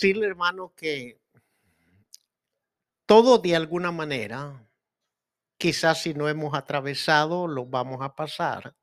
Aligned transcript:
decirle, 0.00 0.26
hermano, 0.26 0.72
que 0.74 1.20
todo 3.04 3.38
de 3.38 3.54
alguna 3.54 3.92
manera, 3.92 4.66
quizás 5.58 6.02
si 6.02 6.14
no 6.14 6.28
hemos 6.28 6.54
atravesado, 6.54 7.46
lo 7.46 7.66
vamos 7.66 8.00
a 8.00 8.14
pasar. 8.14 8.74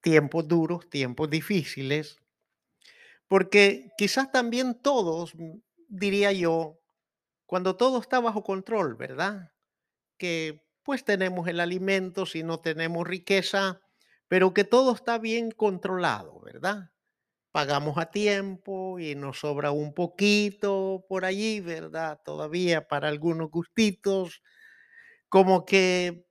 Tiempos 0.00 0.48
duros, 0.48 0.90
tiempos 0.90 1.30
difíciles, 1.30 2.18
porque 3.28 3.92
quizás 3.96 4.32
también 4.32 4.74
todos, 4.74 5.34
mm, 5.36 5.58
diría 5.88 6.32
yo, 6.32 6.80
cuando 7.46 7.76
todo 7.76 8.00
está 8.00 8.18
bajo 8.18 8.42
control, 8.42 8.96
¿verdad? 8.96 9.52
Que 10.18 10.64
pues 10.82 11.04
tenemos 11.04 11.46
el 11.46 11.60
alimento, 11.60 12.26
si 12.26 12.42
no 12.42 12.58
tenemos 12.58 13.06
riqueza, 13.06 13.80
pero 14.26 14.52
que 14.52 14.64
todo 14.64 14.94
está 14.94 15.18
bien 15.18 15.52
controlado, 15.52 16.40
¿verdad? 16.40 16.91
Pagamos 17.52 17.98
a 17.98 18.06
tiempo 18.06 18.98
y 18.98 19.14
nos 19.14 19.40
sobra 19.40 19.70
un 19.72 19.92
poquito 19.92 21.04
por 21.08 21.26
allí, 21.26 21.60
¿verdad? 21.60 22.18
Todavía 22.24 22.88
para 22.88 23.08
algunos 23.08 23.50
gustitos, 23.50 24.42
como 25.28 25.66
que 25.66 26.24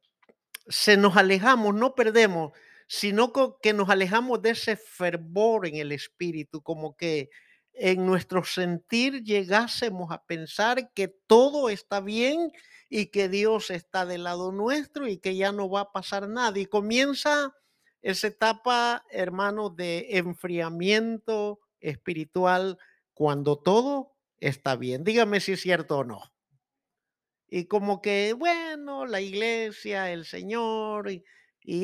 se 0.68 0.98
nos 0.98 1.18
alejamos, 1.18 1.76
no 1.76 1.96
perdemos, 1.96 2.54
sino 2.88 3.32
que 3.62 3.74
nos 3.74 3.90
alejamos 3.90 4.42
de 4.42 4.52
ese 4.52 4.76
fervor 4.76 5.68
en 5.68 5.76
el 5.76 5.92
espíritu, 5.92 6.62
como 6.64 6.98
que 6.98 7.30
en 7.74 8.06
nuestro 8.06 8.44
sentir 8.44 9.24
llegásemos 9.24 10.12
a 10.12 10.26
pensar 10.26 10.92
que 10.94 11.08
todo 11.08 11.70
está 11.70 12.02
bien 12.02 12.52
y 12.90 13.08
que 13.08 13.30
Dios 13.30 13.70
está 13.70 14.06
del 14.06 14.24
lado 14.24 14.52
nuestro 14.52 15.08
y 15.08 15.18
que 15.20 15.36
ya 15.36 15.52
no 15.52 15.70
va 15.70 15.82
a 15.82 15.92
pasar 15.92 16.28
nada. 16.28 16.60
Y 16.60 16.66
comienza 16.66 17.56
esa 18.02 18.28
etapa, 18.28 19.06
hermano, 19.10 19.70
de 19.70 20.18
enfriamiento 20.18 21.60
espiritual 21.80 22.78
cuando 23.14 23.60
todo 23.60 24.16
está 24.40 24.76
bien. 24.76 25.04
Dígame 25.04 25.40
si 25.40 25.54
es 25.54 25.62
cierto 25.62 26.00
o 26.00 26.04
no. 26.04 26.34
Y 27.48 27.66
como 27.66 28.02
que, 28.02 28.34
bueno, 28.34 29.06
la 29.06 29.22
iglesia, 29.22 30.12
el 30.12 30.26
Señor 30.26 31.12
y, 31.12 31.24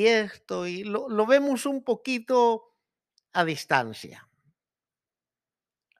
esto, 0.06 0.66
y 0.66 0.82
lo, 0.82 1.08
lo 1.08 1.26
vemos 1.26 1.66
un 1.66 1.84
poquito 1.84 2.74
a 3.32 3.44
distancia. 3.44 4.28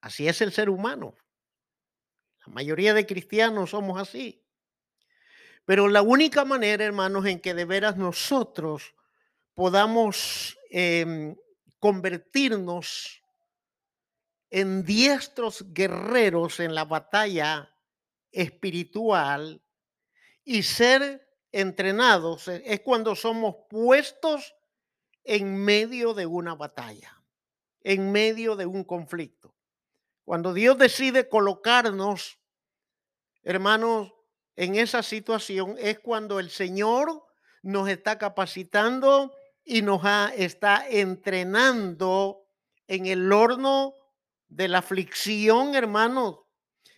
Así 0.00 0.27
es 0.27 0.41
el 0.41 0.53
ser 0.53 0.71
humano. 0.71 1.15
La 2.47 2.53
mayoría 2.53 2.95
de 2.95 3.06
cristianos 3.06 3.71
somos 3.71 4.00
así. 4.00 4.45
Pero 5.65 5.89
la 5.89 6.00
única 6.00 6.47
manera, 6.47 6.84
hermanos, 6.84 7.27
en 7.27 7.41
que 7.41 7.53
de 7.53 7.67
veras 7.67 7.98
nosotros 7.98 8.95
podamos 9.59 10.56
em, 10.70 11.34
convertirnos 11.81 13.20
en 14.50 14.84
diestros 14.84 15.65
guerreros 15.75 16.61
en 16.61 16.77
la 16.77 16.84
batalla 16.84 17.69
espiritual 18.31 19.61
y 20.45 20.62
ser 20.62 21.28
entrenados 21.50 22.47
e- 22.47 22.62
es 22.67 22.83
cuando 22.83 23.17
somos 23.17 23.56
puestos 23.69 24.55
en 25.25 25.56
medio 25.56 26.15
de 26.15 26.27
una 26.27 26.55
batalla, 26.55 27.20
en 27.81 28.12
medio 28.12 28.55
de 28.55 28.65
un 28.67 28.84
conflicto. 28.84 29.56
Cuando 30.25 30.55
Dios 30.55 30.78
decide 30.78 31.28
colocarnos, 31.28 32.39
hermanos, 33.43 34.15
en 34.55 34.77
esa 34.77 35.03
situación 35.03 35.75
es 35.81 35.98
cuando 35.98 36.39
el 36.39 36.48
Señor 36.48 37.27
nos 37.62 37.89
está 37.89 38.19
capacitando 38.19 39.34
y 39.71 39.83
nos 39.83 40.01
está 40.35 40.89
entrenando 40.89 42.47
en 42.87 43.05
el 43.05 43.31
horno 43.31 43.95
de 44.49 44.67
la 44.67 44.79
aflicción, 44.79 45.75
hermanos. 45.75 46.37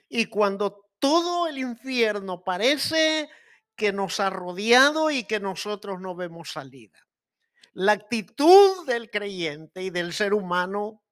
Y 0.09 0.27
cuando 0.27 0.87
todo 1.01 1.49
el 1.49 1.59
infierno 1.59 2.45
parece 2.45 3.29
que 3.75 3.93
nos 3.93 4.21
ha 4.21 4.31
rodeado 4.31 5.11
y 5.11 5.25
que 5.25 5.41
nosotros 5.41 6.01
no 6.01 6.15
vemos 6.15 6.53
salida. 6.53 6.97
La 7.73 7.91
actitud 7.91 8.87
del 8.87 9.11
creyente 9.11 9.83
y 9.83 9.91
del 9.91 10.13
ser 10.13 10.33
humano, 10.33 11.03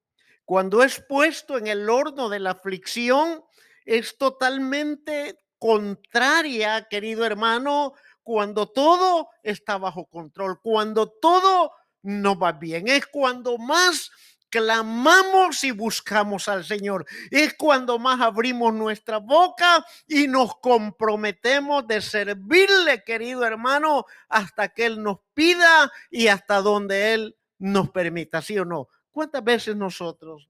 cuando 0.45 0.81
es 0.81 1.03
puesto 1.09 1.57
en 1.57 1.67
el 1.67 1.89
horno 1.89 2.29
de 2.29 2.39
la 2.39 2.51
aflicción, 2.51 3.43
es 3.83 4.17
totalmente 4.17 5.37
contraria, 5.57 6.87
querido 6.89 7.25
hermano, 7.25 7.95
cuando 8.23 8.67
todo 8.67 9.29
está 9.43 9.77
bajo 9.77 10.05
control, 10.05 10.59
cuando 10.61 11.09
todo 11.09 11.71
no 12.01 12.37
va 12.37 12.53
bien. 12.53 12.87
Es 12.87 13.05
cuando 13.07 13.57
más 13.57 14.11
clamamos 14.49 15.63
y 15.63 15.71
buscamos 15.71 16.47
al 16.47 16.65
Señor. 16.65 17.05
Es 17.31 17.53
cuando 17.53 17.99
más 17.99 18.19
abrimos 18.19 18.73
nuestra 18.73 19.17
boca 19.17 19.85
y 20.07 20.27
nos 20.27 20.55
comprometemos 20.57 21.87
de 21.87 22.01
servirle, 22.01 23.03
querido 23.03 23.45
hermano, 23.45 24.05
hasta 24.27 24.69
que 24.69 24.85
Él 24.87 25.01
nos 25.01 25.19
pida 25.33 25.91
y 26.09 26.27
hasta 26.27 26.61
donde 26.61 27.13
Él 27.13 27.37
nos 27.59 27.89
permita, 27.91 28.41
¿sí 28.41 28.57
o 28.57 28.65
no? 28.65 28.87
¿Cuántas 29.11 29.43
veces 29.43 29.75
nosotros, 29.75 30.49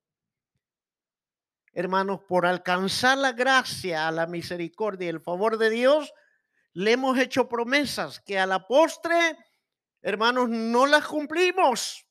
hermanos, 1.74 2.22
por 2.28 2.46
alcanzar 2.46 3.18
la 3.18 3.32
gracia, 3.32 4.10
la 4.12 4.28
misericordia 4.28 5.08
y 5.08 5.10
el 5.10 5.22
favor 5.22 5.58
de 5.58 5.70
Dios, 5.70 6.14
le 6.74 6.92
hemos 6.92 7.18
hecho 7.18 7.48
promesas 7.48 8.20
que 8.20 8.40
a 8.40 8.46
la 8.46 8.68
postre, 8.68 9.38
hermanos, 10.02 10.50
no 10.50 10.86
las 10.86 11.06
cumplimos? 11.06 12.06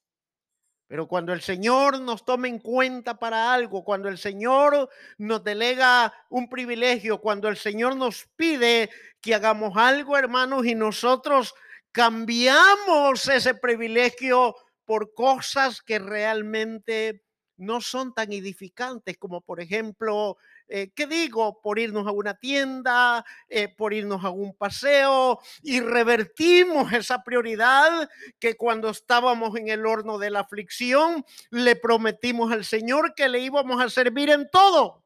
Pero 0.88 1.06
cuando 1.06 1.34
el 1.34 1.42
Señor 1.42 2.00
nos 2.00 2.24
toma 2.24 2.48
en 2.48 2.58
cuenta 2.58 3.18
para 3.18 3.52
algo, 3.52 3.84
cuando 3.84 4.08
el 4.08 4.16
Señor 4.16 4.88
nos 5.18 5.44
delega 5.44 6.12
un 6.30 6.48
privilegio, 6.48 7.20
cuando 7.20 7.48
el 7.48 7.58
Señor 7.58 7.94
nos 7.94 8.26
pide 8.36 8.88
que 9.20 9.34
hagamos 9.34 9.76
algo, 9.76 10.16
hermanos, 10.16 10.64
y 10.64 10.74
nosotros 10.74 11.54
cambiamos 11.92 13.28
ese 13.28 13.54
privilegio 13.54 14.56
por 14.86 15.12
cosas 15.12 15.82
que 15.82 15.98
realmente 15.98 17.22
no 17.58 17.82
son 17.82 18.14
tan 18.14 18.32
edificantes 18.32 19.18
como 19.18 19.42
por 19.42 19.60
ejemplo, 19.60 20.38
eh, 20.68 20.92
¿qué 20.94 21.06
digo? 21.06 21.60
Por 21.62 21.78
irnos 21.78 22.06
a 22.06 22.12
una 22.12 22.34
tienda, 22.34 23.24
eh, 23.48 23.68
por 23.68 23.94
irnos 23.94 24.22
a 24.24 24.30
un 24.30 24.54
paseo 24.54 25.40
y 25.62 25.80
revertimos 25.80 26.92
esa 26.92 27.24
prioridad 27.24 28.08
que 28.38 28.56
cuando 28.56 28.90
estábamos 28.90 29.56
en 29.56 29.68
el 29.68 29.86
horno 29.86 30.18
de 30.18 30.30
la 30.30 30.40
aflicción 30.40 31.24
le 31.50 31.74
prometimos 31.76 32.52
al 32.52 32.64
Señor 32.64 33.14
que 33.14 33.28
le 33.28 33.40
íbamos 33.40 33.80
a 33.80 33.88
servir 33.88 34.30
en 34.30 34.48
todo. 34.50 35.04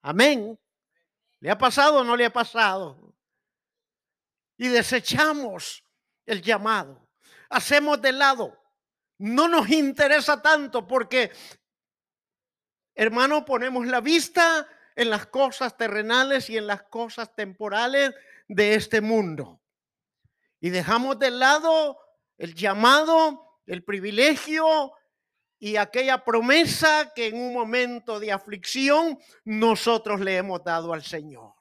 Amén. 0.00 0.58
¿Le 1.40 1.50
ha 1.50 1.58
pasado 1.58 1.98
o 1.98 2.04
no 2.04 2.16
le 2.16 2.24
ha 2.24 2.32
pasado? 2.32 3.14
Y 4.56 4.68
desechamos 4.68 5.84
el 6.24 6.40
llamado. 6.40 7.08
Hacemos 7.50 8.00
de 8.00 8.12
lado. 8.12 8.58
No 9.18 9.48
nos 9.48 9.68
interesa 9.68 10.40
tanto 10.40 10.86
porque, 10.86 11.30
hermano, 12.94 13.44
ponemos 13.44 13.86
la 13.86 14.00
vista 14.00 14.68
en 14.96 15.10
las 15.10 15.26
cosas 15.26 15.76
terrenales 15.76 16.50
y 16.50 16.56
en 16.56 16.66
las 16.66 16.82
cosas 16.84 17.34
temporales 17.34 18.14
de 18.48 18.74
este 18.74 19.00
mundo. 19.00 19.60
Y 20.60 20.70
dejamos 20.70 21.18
de 21.18 21.30
lado 21.30 21.98
el 22.38 22.54
llamado, 22.54 23.60
el 23.66 23.84
privilegio 23.84 24.92
y 25.58 25.76
aquella 25.76 26.24
promesa 26.24 27.12
que 27.14 27.28
en 27.28 27.36
un 27.36 27.52
momento 27.52 28.18
de 28.20 28.32
aflicción 28.32 29.18
nosotros 29.44 30.20
le 30.20 30.36
hemos 30.36 30.62
dado 30.64 30.92
al 30.92 31.02
Señor. 31.02 31.54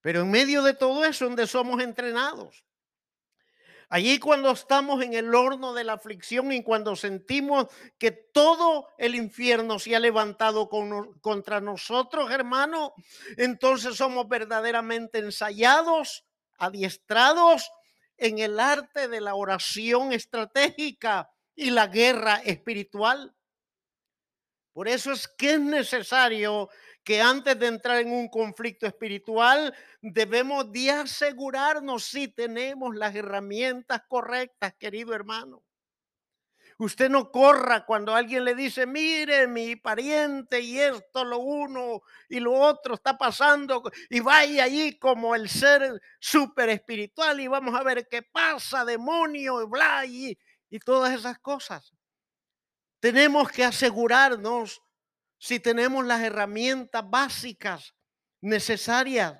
Pero 0.00 0.20
en 0.20 0.30
medio 0.30 0.62
de 0.62 0.74
todo 0.74 1.04
eso, 1.04 1.24
donde 1.24 1.46
somos 1.46 1.82
entrenados. 1.82 2.65
Allí 3.88 4.18
cuando 4.18 4.50
estamos 4.50 5.02
en 5.04 5.14
el 5.14 5.32
horno 5.34 5.72
de 5.72 5.84
la 5.84 5.92
aflicción 5.92 6.50
y 6.50 6.64
cuando 6.64 6.96
sentimos 6.96 7.66
que 7.98 8.10
todo 8.10 8.88
el 8.98 9.14
infierno 9.14 9.78
se 9.78 9.94
ha 9.94 10.00
levantado 10.00 10.68
con, 10.68 11.14
contra 11.20 11.60
nosotros, 11.60 12.30
hermano, 12.32 12.94
entonces 13.36 13.96
somos 13.96 14.28
verdaderamente 14.28 15.18
ensayados, 15.18 16.24
adiestrados 16.58 17.70
en 18.16 18.40
el 18.40 18.58
arte 18.58 19.06
de 19.06 19.20
la 19.20 19.36
oración 19.36 20.12
estratégica 20.12 21.30
y 21.54 21.70
la 21.70 21.86
guerra 21.86 22.36
espiritual. 22.44 23.35
Por 24.76 24.88
eso 24.88 25.10
es 25.10 25.26
que 25.26 25.54
es 25.54 25.60
necesario 25.60 26.68
que 27.02 27.22
antes 27.22 27.58
de 27.58 27.66
entrar 27.66 27.98
en 27.98 28.12
un 28.12 28.28
conflicto 28.28 28.86
espiritual 28.86 29.74
debemos 30.02 30.70
de 30.70 30.90
asegurarnos 30.90 32.04
si 32.04 32.28
tenemos 32.28 32.94
las 32.94 33.14
herramientas 33.14 34.02
correctas, 34.06 34.74
querido 34.78 35.14
hermano. 35.14 35.64
Usted 36.76 37.08
no 37.08 37.30
corra 37.30 37.86
cuando 37.86 38.14
alguien 38.14 38.44
le 38.44 38.54
dice, 38.54 38.84
mire, 38.84 39.46
mi 39.46 39.76
pariente 39.76 40.60
y 40.60 40.78
esto, 40.78 41.24
lo 41.24 41.38
uno 41.38 42.02
y 42.28 42.38
lo 42.38 42.52
otro 42.52 42.96
está 42.96 43.16
pasando, 43.16 43.82
y 44.10 44.20
vaya 44.20 44.64
allí 44.64 44.98
como 44.98 45.34
el 45.34 45.48
ser 45.48 46.02
súper 46.20 46.68
espiritual 46.68 47.40
y 47.40 47.48
vamos 47.48 47.74
a 47.74 47.82
ver 47.82 48.06
qué 48.10 48.20
pasa, 48.20 48.84
demonio, 48.84 49.62
y 49.62 49.66
bla, 49.66 50.04
y, 50.04 50.38
y 50.68 50.78
todas 50.80 51.14
esas 51.14 51.38
cosas. 51.38 51.94
Tenemos 53.00 53.50
que 53.50 53.64
asegurarnos 53.64 54.82
si 55.38 55.60
tenemos 55.60 56.04
las 56.04 56.22
herramientas 56.22 57.08
básicas 57.08 57.94
necesarias. 58.40 59.38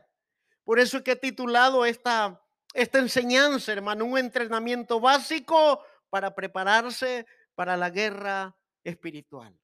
Por 0.64 0.78
eso 0.78 0.98
es 0.98 1.02
que 1.02 1.12
he 1.12 1.16
titulado 1.16 1.84
esta, 1.84 2.42
esta 2.74 2.98
enseñanza, 2.98 3.72
hermano, 3.72 4.04
un 4.04 4.18
entrenamiento 4.18 5.00
básico 5.00 5.82
para 6.10 6.34
prepararse 6.34 7.26
para 7.54 7.76
la 7.76 7.90
guerra 7.90 8.56
espiritual. 8.84 9.58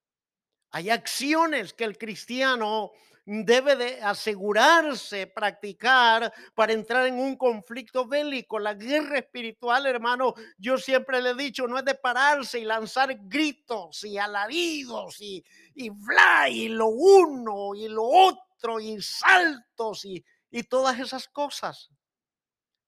Hay 0.71 0.89
acciones 0.89 1.73
que 1.73 1.83
el 1.83 1.97
cristiano 1.97 2.91
debe 3.25 3.75
de 3.75 4.01
asegurarse, 4.01 5.27
practicar 5.27 6.33
para 6.53 6.73
entrar 6.73 7.07
en 7.07 7.19
un 7.19 7.37
conflicto 7.37 8.05
bélico. 8.05 8.59
La 8.59 8.73
guerra 8.73 9.19
espiritual, 9.19 9.85
hermano, 9.85 10.33
yo 10.57 10.77
siempre 10.77 11.21
le 11.21 11.31
he 11.31 11.35
dicho, 11.35 11.67
no 11.67 11.77
es 11.77 11.85
de 11.85 11.95
pararse 11.95 12.59
y 12.59 12.65
lanzar 12.65 13.15
gritos 13.21 14.03
y 14.03 14.17
alaridos 14.17 15.21
y, 15.21 15.43
y 15.75 15.89
bla, 15.89 16.49
y 16.49 16.67
lo 16.67 16.87
uno 16.87 17.73
y 17.75 17.87
lo 17.87 18.03
otro 18.03 18.79
y 18.79 19.01
saltos 19.01 20.05
y, 20.05 20.23
y 20.51 20.63
todas 20.63 20.99
esas 20.99 21.27
cosas. 21.27 21.89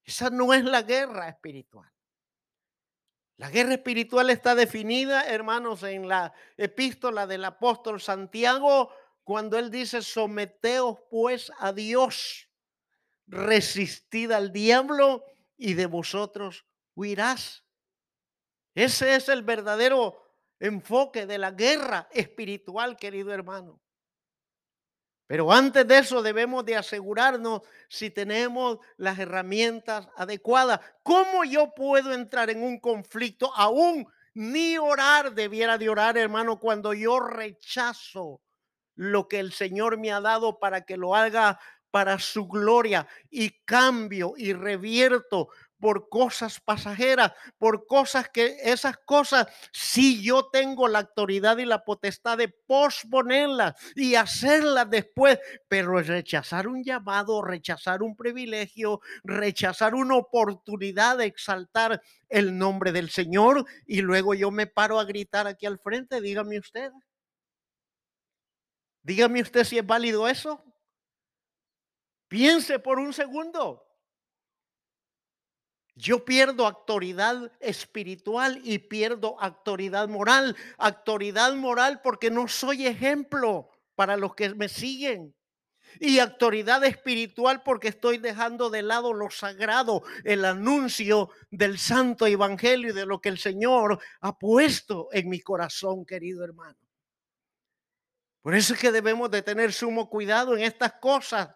Esa 0.03 0.29
no 0.29 0.53
es 0.53 0.63
la 0.63 0.81
guerra 0.81 1.29
espiritual. 1.29 1.89
La 3.37 3.49
guerra 3.49 3.73
espiritual 3.73 4.29
está 4.29 4.55
definida, 4.55 5.25
hermanos, 5.25 5.83
en 5.83 6.07
la 6.07 6.33
epístola 6.55 7.27
del 7.27 7.43
apóstol 7.43 7.99
Santiago, 7.99 8.93
cuando 9.25 9.57
él 9.57 9.71
dice, 9.71 10.03
someteos 10.03 10.99
pues 11.09 11.51
a 11.57 11.73
Dios, 11.73 12.47
resistid 13.25 14.31
al 14.31 14.53
diablo 14.53 15.25
y 15.57 15.73
de 15.73 15.87
vosotros 15.87 16.63
huirás. 16.93 17.65
Ese 18.75 19.15
es 19.15 19.27
el 19.27 19.41
verdadero 19.41 20.21
enfoque 20.59 21.25
de 21.25 21.39
la 21.39 21.49
guerra 21.51 22.07
espiritual, 22.11 22.97
querido 22.97 23.33
hermano. 23.33 23.81
Pero 25.25 25.51
antes 25.51 25.87
de 25.87 25.97
eso 25.97 26.21
debemos 26.21 26.63
de 26.63 26.75
asegurarnos 26.75 27.63
si 27.89 28.11
tenemos 28.11 28.77
las 28.95 29.17
herramientas 29.17 30.07
adecuadas. 30.15 30.81
¿Cómo 31.01 31.43
yo 31.43 31.73
puedo 31.73 32.13
entrar 32.13 32.51
en 32.51 32.61
un 32.61 32.79
conflicto 32.79 33.51
aún 33.55 34.05
ni 34.35 34.77
orar 34.77 35.33
debiera 35.33 35.79
de 35.79 35.89
orar, 35.89 36.15
hermano, 36.15 36.59
cuando 36.59 36.93
yo 36.93 37.19
rechazo 37.19 38.44
lo 38.95 39.27
que 39.27 39.39
el 39.39 39.51
Señor 39.51 39.97
me 39.97 40.11
ha 40.11 40.21
dado 40.21 40.59
para 40.59 40.81
que 40.81 40.97
lo 40.97 41.15
haga 41.15 41.59
para 41.91 42.19
su 42.19 42.47
gloria 42.47 43.07
y 43.29 43.51
cambio 43.63 44.33
y 44.35 44.51
revierto 44.51 45.47
por 45.79 46.09
cosas 46.09 46.59
pasajeras, 46.59 47.31
por 47.57 47.85
cosas 47.85 48.29
que 48.29 48.57
esas 48.63 48.97
cosas, 48.97 49.47
si 49.71 50.21
yo 50.23 50.49
tengo 50.51 50.87
la 50.87 50.99
autoridad 50.99 51.57
y 51.57 51.65
la 51.65 51.83
potestad 51.83 52.37
de 52.37 52.49
posponerlas 52.49 53.75
y 53.95 54.15
hacerlas 54.15 54.89
después, 54.89 55.39
pero 55.67 56.01
rechazar 56.01 56.67
un 56.67 56.83
llamado, 56.83 57.41
rechazar 57.41 58.03
un 58.03 58.15
privilegio, 58.15 58.99
rechazar 59.23 59.95
una 59.95 60.15
oportunidad 60.15 61.19
de 61.19 61.25
exaltar 61.25 62.01
el 62.29 62.57
nombre 62.57 62.91
del 62.91 63.09
Señor 63.09 63.65
y 63.85 64.01
luego 64.01 64.33
yo 64.33 64.51
me 64.51 64.67
paro 64.67 64.99
a 64.99 65.05
gritar 65.05 65.47
aquí 65.47 65.65
al 65.65 65.79
frente, 65.79 66.19
dígame 66.19 66.59
usted. 66.59 66.91
Dígame 69.05 69.39
usted 69.39 69.63
si 69.63 69.77
es 69.77 69.85
válido 69.85 70.27
eso. 70.27 70.63
Piense 72.27 72.79
por 72.79 72.97
un 72.97 73.13
segundo. 73.13 73.85
Yo 75.93 76.25
pierdo 76.25 76.65
autoridad 76.65 77.51
espiritual 77.59 78.59
y 78.63 78.79
pierdo 78.79 79.39
autoridad 79.39 80.07
moral. 80.09 80.57
Autoridad 80.79 81.53
moral 81.53 82.01
porque 82.01 82.31
no 82.31 82.47
soy 82.47 82.87
ejemplo 82.87 83.69
para 83.93 84.17
los 84.17 84.33
que 84.33 84.55
me 84.55 84.69
siguen. 84.69 85.35
Y 85.99 86.17
autoridad 86.17 86.83
espiritual 86.83 87.61
porque 87.61 87.89
estoy 87.89 88.17
dejando 88.17 88.71
de 88.71 88.81
lado 88.81 89.13
lo 89.13 89.29
sagrado, 89.29 90.01
el 90.23 90.45
anuncio 90.45 91.29
del 91.51 91.77
santo 91.77 92.25
evangelio 92.25 92.89
y 92.89 92.95
de 92.95 93.05
lo 93.05 93.21
que 93.21 93.29
el 93.29 93.37
Señor 93.37 93.99
ha 94.21 94.39
puesto 94.39 95.09
en 95.11 95.29
mi 95.29 95.41
corazón, 95.41 96.07
querido 96.07 96.43
hermano. 96.43 96.84
Por 98.45 98.53
eso 98.53 98.75
es 98.75 98.79
que 98.79 98.91
debemos 98.91 99.31
de 99.31 99.41
tener 99.41 99.73
sumo 99.73 100.07
cuidado 100.07 100.55
en 100.55 100.61
estas 100.61 100.93
cosas. 100.93 101.49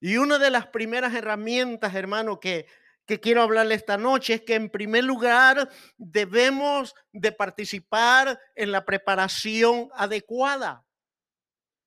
Y 0.00 0.16
una 0.16 0.36
de 0.36 0.50
las 0.50 0.66
primeras 0.66 1.14
herramientas, 1.14 1.94
hermano, 1.94 2.40
que 2.40 2.66
que 3.06 3.20
quiero 3.20 3.42
hablarle 3.42 3.74
esta 3.74 3.96
noche 3.96 4.34
es 4.34 4.40
que 4.42 4.54
en 4.54 4.70
primer 4.70 5.04
lugar 5.04 5.68
debemos 5.96 6.94
de 7.12 7.32
participar 7.32 8.40
en 8.54 8.72
la 8.72 8.84
preparación 8.84 9.90
adecuada. 9.94 10.84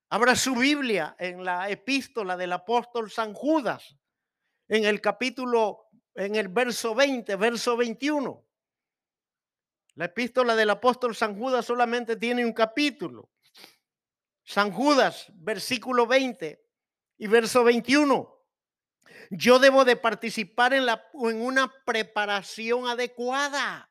Abra 0.10 0.36
su 0.36 0.56
Biblia 0.56 1.16
en 1.18 1.44
la 1.44 1.70
epístola 1.70 2.38
del 2.38 2.54
apóstol 2.54 3.10
San 3.10 3.34
Judas, 3.34 3.98
en 4.68 4.86
el 4.86 5.02
capítulo, 5.02 5.88
en 6.14 6.36
el 6.36 6.50
verso 6.50 6.94
20, 6.94 7.36
verso 7.38 7.76
21. 7.76 8.46
La 9.96 10.06
epístola 10.06 10.56
del 10.56 10.70
apóstol 10.70 11.16
San 11.16 11.38
Judas 11.38 11.66
solamente 11.66 12.18
tiene 12.18 12.46
un 12.46 12.54
capítulo. 12.54 13.32
San 14.46 14.72
Judas, 14.72 15.28
versículo 15.34 16.06
20 16.06 16.64
y 17.18 17.28
verso 17.28 17.64
21. 17.64 18.32
Yo 19.32 19.60
debo 19.60 19.86
de 19.86 19.96
participar 19.96 20.74
en, 20.74 20.86
la, 20.86 21.04
en 21.14 21.42
una 21.42 21.74
preparación 21.84 22.88
adecuada. 22.88 23.90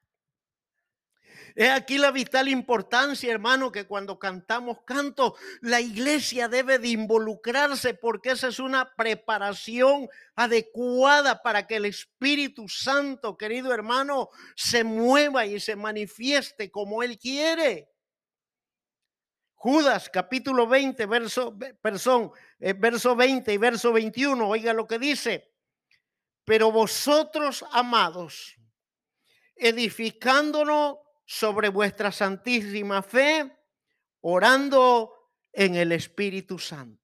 Es 1.56 1.70
aquí 1.70 1.98
la 1.98 2.10
vital 2.10 2.48
importancia, 2.48 3.30
hermano, 3.30 3.70
que 3.70 3.86
cuando 3.86 4.18
cantamos 4.18 4.78
canto, 4.84 5.36
la 5.60 5.80
iglesia 5.80 6.48
debe 6.48 6.78
de 6.78 6.88
involucrarse 6.88 7.94
porque 7.94 8.30
esa 8.30 8.48
es 8.48 8.58
una 8.58 8.94
preparación 8.96 10.08
adecuada 10.34 11.42
para 11.42 11.66
que 11.66 11.76
el 11.76 11.84
Espíritu 11.84 12.68
Santo, 12.68 13.36
querido 13.36 13.72
hermano, 13.72 14.30
se 14.56 14.82
mueva 14.82 15.46
y 15.46 15.60
se 15.60 15.76
manifieste 15.76 16.72
como 16.72 17.04
Él 17.04 17.18
quiere. 17.18 17.93
Judas 19.64 20.10
capítulo 20.10 20.66
20, 20.66 21.06
verso, 21.06 21.58
perdón, 21.80 22.32
eh, 22.60 22.74
verso 22.74 23.16
20 23.16 23.50
y 23.50 23.56
verso 23.56 23.94
21, 23.94 24.46
oiga 24.46 24.74
lo 24.74 24.86
que 24.86 24.98
dice. 24.98 25.54
Pero 26.44 26.70
vosotros, 26.70 27.64
amados, 27.72 28.56
edificándonos 29.56 30.98
sobre 31.24 31.70
vuestra 31.70 32.12
santísima 32.12 33.00
fe, 33.00 33.56
orando 34.20 35.32
en 35.50 35.76
el 35.76 35.92
Espíritu 35.92 36.58
Santo. 36.58 37.03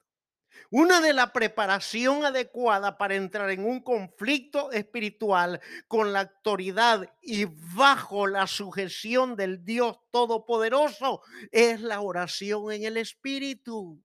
Una 0.69 1.01
de 1.01 1.13
la 1.13 1.33
preparación 1.33 2.25
adecuada 2.25 2.99
para 2.99 3.15
entrar 3.15 3.51
en 3.51 3.65
un 3.65 3.81
conflicto 3.81 4.71
espiritual 4.73 5.61
con 5.89 6.13
la 6.13 6.21
autoridad 6.21 7.09
y 7.23 7.47
bajo 7.75 8.27
la 8.27 8.47
sujeción 8.47 9.37
del 9.37 9.65
Dios 9.65 9.99
Todopoderoso 10.11 11.23
es 11.51 11.81
la 11.81 12.01
oración 12.01 12.73
en 12.73 12.85
el 12.85 12.97
Espíritu. 12.97 14.03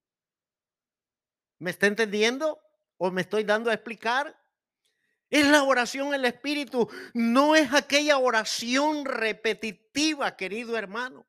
¿Me 1.59 1.71
está 1.71 1.87
entendiendo? 1.87 2.59
¿O 2.97 3.11
me 3.11 3.21
estoy 3.21 3.43
dando 3.43 3.69
a 3.69 3.73
explicar? 3.73 4.35
Es 5.29 5.45
la 5.47 5.63
oración 5.63 6.09
en 6.09 6.13
el 6.15 6.25
Espíritu, 6.25 6.87
no 7.13 7.55
es 7.55 7.73
aquella 7.73 8.17
oración 8.19 9.05
repetitiva, 9.05 10.35
querido 10.35 10.77
hermano. 10.77 11.27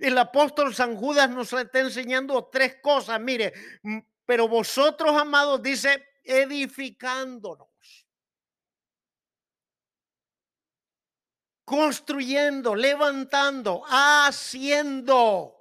El 0.00 0.16
apóstol 0.18 0.74
San 0.74 0.96
Judas 0.96 1.30
nos 1.30 1.52
está 1.52 1.80
enseñando 1.80 2.48
tres 2.50 2.76
cosas. 2.82 3.20
Mire, 3.20 3.52
pero 4.26 4.48
vosotros, 4.48 5.16
amados, 5.16 5.62
dice, 5.62 6.06
edificándonos. 6.24 7.68
Construyendo, 11.64 12.74
levantando, 12.74 13.82
haciendo. 13.86 15.54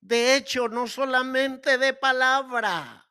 De 0.00 0.36
hecho, 0.36 0.68
no 0.68 0.86
solamente 0.86 1.78
de 1.78 1.94
palabra. 1.94 3.08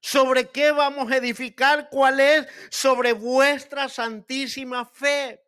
¿Sobre 0.00 0.50
qué 0.50 0.70
vamos 0.70 1.10
a 1.10 1.16
edificar? 1.16 1.88
¿Cuál 1.88 2.20
es? 2.20 2.46
Sobre 2.70 3.14
vuestra 3.14 3.88
santísima 3.88 4.84
fe. 4.84 5.43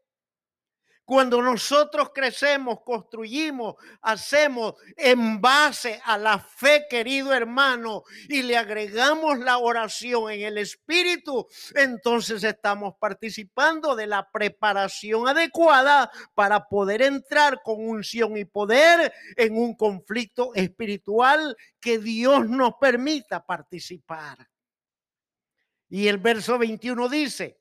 Cuando 1.07 1.41
nosotros 1.41 2.11
crecemos, 2.13 2.81
construimos, 2.81 3.77
hacemos 4.03 4.75
en 4.97 5.41
base 5.41 6.01
a 6.05 6.19
la 6.19 6.37
fe, 6.41 6.87
querido 6.91 7.33
hermano, 7.33 8.03
y 8.29 8.43
le 8.43 8.57
agregamos 8.57 9.39
la 9.39 9.59
oración 9.59 10.33
en 10.33 10.41
el 10.41 10.59
Espíritu, 10.59 11.47
entonces 11.77 12.43
estamos 12.43 12.97
participando 12.99 13.95
de 13.95 14.09
la 14.09 14.29
preparación 14.33 15.29
adecuada 15.29 16.11
para 16.35 16.67
poder 16.67 17.03
entrar 17.03 17.63
con 17.63 17.89
unción 17.89 18.37
y 18.37 18.45
poder 18.45 19.13
en 19.37 19.57
un 19.57 19.77
conflicto 19.77 20.53
espiritual 20.57 21.57
que 21.79 22.01
Dios 22.01 22.49
nos 22.49 22.75
permita 22.81 23.47
participar. 23.47 24.49
Y 25.89 26.09
el 26.09 26.19
verso 26.19 26.59
21 26.59 27.09
dice, 27.09 27.61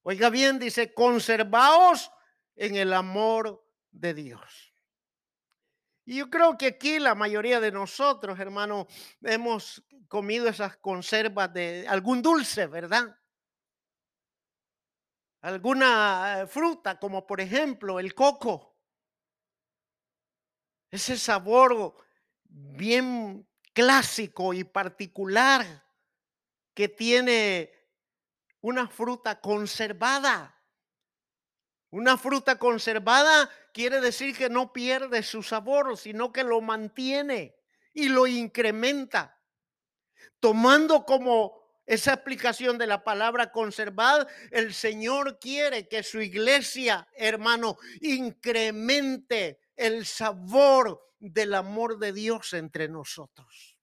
oiga 0.00 0.30
bien, 0.30 0.58
dice, 0.58 0.94
conservaos 0.94 2.10
en 2.56 2.76
el 2.76 2.92
amor 2.92 3.64
de 3.90 4.14
Dios. 4.14 4.74
Y 6.04 6.16
yo 6.16 6.30
creo 6.30 6.58
que 6.58 6.66
aquí 6.66 6.98
la 6.98 7.14
mayoría 7.14 7.60
de 7.60 7.70
nosotros, 7.70 8.38
hermano, 8.40 8.86
hemos 9.22 9.84
comido 10.08 10.48
esas 10.48 10.76
conservas 10.78 11.52
de 11.52 11.86
algún 11.88 12.20
dulce, 12.22 12.66
¿verdad? 12.66 13.16
Alguna 15.42 16.46
fruta, 16.48 16.98
como 16.98 17.26
por 17.26 17.40
ejemplo 17.40 18.00
el 18.00 18.14
coco. 18.14 18.76
Ese 20.90 21.16
sabor 21.16 21.94
bien 22.44 23.48
clásico 23.72 24.52
y 24.52 24.64
particular 24.64 25.64
que 26.74 26.88
tiene 26.88 27.72
una 28.60 28.88
fruta 28.88 29.40
conservada. 29.40 30.61
Una 31.92 32.16
fruta 32.16 32.58
conservada 32.58 33.50
quiere 33.74 34.00
decir 34.00 34.34
que 34.34 34.48
no 34.48 34.72
pierde 34.72 35.22
su 35.22 35.42
sabor, 35.42 35.98
sino 35.98 36.32
que 36.32 36.42
lo 36.42 36.62
mantiene 36.62 37.54
y 37.92 38.08
lo 38.08 38.26
incrementa. 38.26 39.38
Tomando 40.40 41.04
como 41.04 41.82
esa 41.84 42.14
explicación 42.14 42.78
de 42.78 42.86
la 42.86 43.04
palabra 43.04 43.52
conservar, 43.52 44.26
el 44.50 44.72
Señor 44.72 45.38
quiere 45.38 45.86
que 45.86 46.02
su 46.02 46.22
iglesia, 46.22 47.06
hermano, 47.14 47.76
incremente 48.00 49.60
el 49.76 50.06
sabor 50.06 51.12
del 51.18 51.52
amor 51.52 51.98
de 51.98 52.14
Dios 52.14 52.54
entre 52.54 52.88
nosotros. 52.88 53.76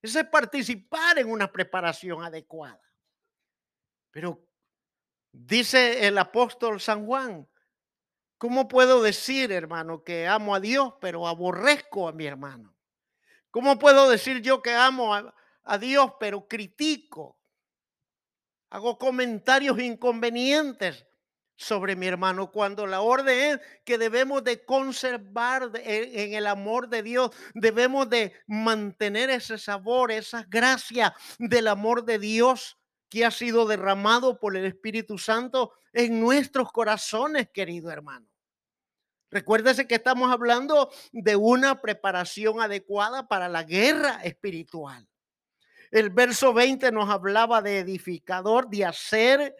Ese 0.00 0.20
es 0.20 0.26
participar 0.28 1.18
en 1.18 1.28
una 1.28 1.50
preparación 1.50 2.22
adecuada. 2.22 2.80
Pero 4.12 4.49
dice 5.32 6.06
el 6.06 6.18
apóstol 6.18 6.80
San 6.80 7.06
Juan, 7.06 7.48
¿cómo 8.38 8.68
puedo 8.68 9.02
decir, 9.02 9.52
hermano, 9.52 10.02
que 10.04 10.26
amo 10.26 10.54
a 10.54 10.60
Dios, 10.60 10.94
pero 11.00 11.26
aborrezco 11.26 12.08
a 12.08 12.12
mi 12.12 12.26
hermano? 12.26 12.74
¿Cómo 13.50 13.78
puedo 13.78 14.08
decir 14.08 14.40
yo 14.42 14.62
que 14.62 14.72
amo 14.72 15.14
a, 15.14 15.78
Dios, 15.78 16.12
pero 16.18 16.46
critico? 16.46 17.38
Hago 18.70 18.98
comentarios 18.98 19.80
inconvenientes 19.80 21.06
sobre 21.56 21.94
mi 21.94 22.06
hermano, 22.06 22.50
cuando 22.50 22.86
la 22.86 23.02
orden 23.02 23.38
es 23.38 23.60
que 23.84 23.98
debemos 23.98 24.42
de 24.44 24.64
conservar 24.64 25.70
en 25.74 26.32
el 26.32 26.46
amor 26.46 26.88
de 26.88 27.02
Dios, 27.02 27.30
debemos 27.54 28.08
de 28.08 28.32
mantener 28.46 29.28
ese 29.28 29.58
sabor, 29.58 30.10
esa 30.10 30.46
gracia 30.48 31.14
del 31.38 31.68
amor 31.68 32.04
de 32.04 32.18
Dios 32.18 32.79
que 33.10 33.24
ha 33.24 33.30
sido 33.30 33.66
derramado 33.66 34.38
por 34.38 34.56
el 34.56 34.64
Espíritu 34.64 35.18
Santo 35.18 35.72
en 35.92 36.20
nuestros 36.20 36.70
corazones, 36.72 37.50
querido 37.50 37.90
hermano. 37.90 38.26
Recuérdese 39.30 39.86
que 39.86 39.96
estamos 39.96 40.32
hablando 40.32 40.90
de 41.12 41.36
una 41.36 41.80
preparación 41.80 42.60
adecuada 42.60 43.28
para 43.28 43.48
la 43.48 43.64
guerra 43.64 44.22
espiritual. 44.24 45.06
El 45.90 46.10
verso 46.10 46.54
20 46.54 46.90
nos 46.92 47.10
hablaba 47.10 47.62
de 47.62 47.80
edificador, 47.80 48.68
de 48.70 48.84
hacer, 48.84 49.56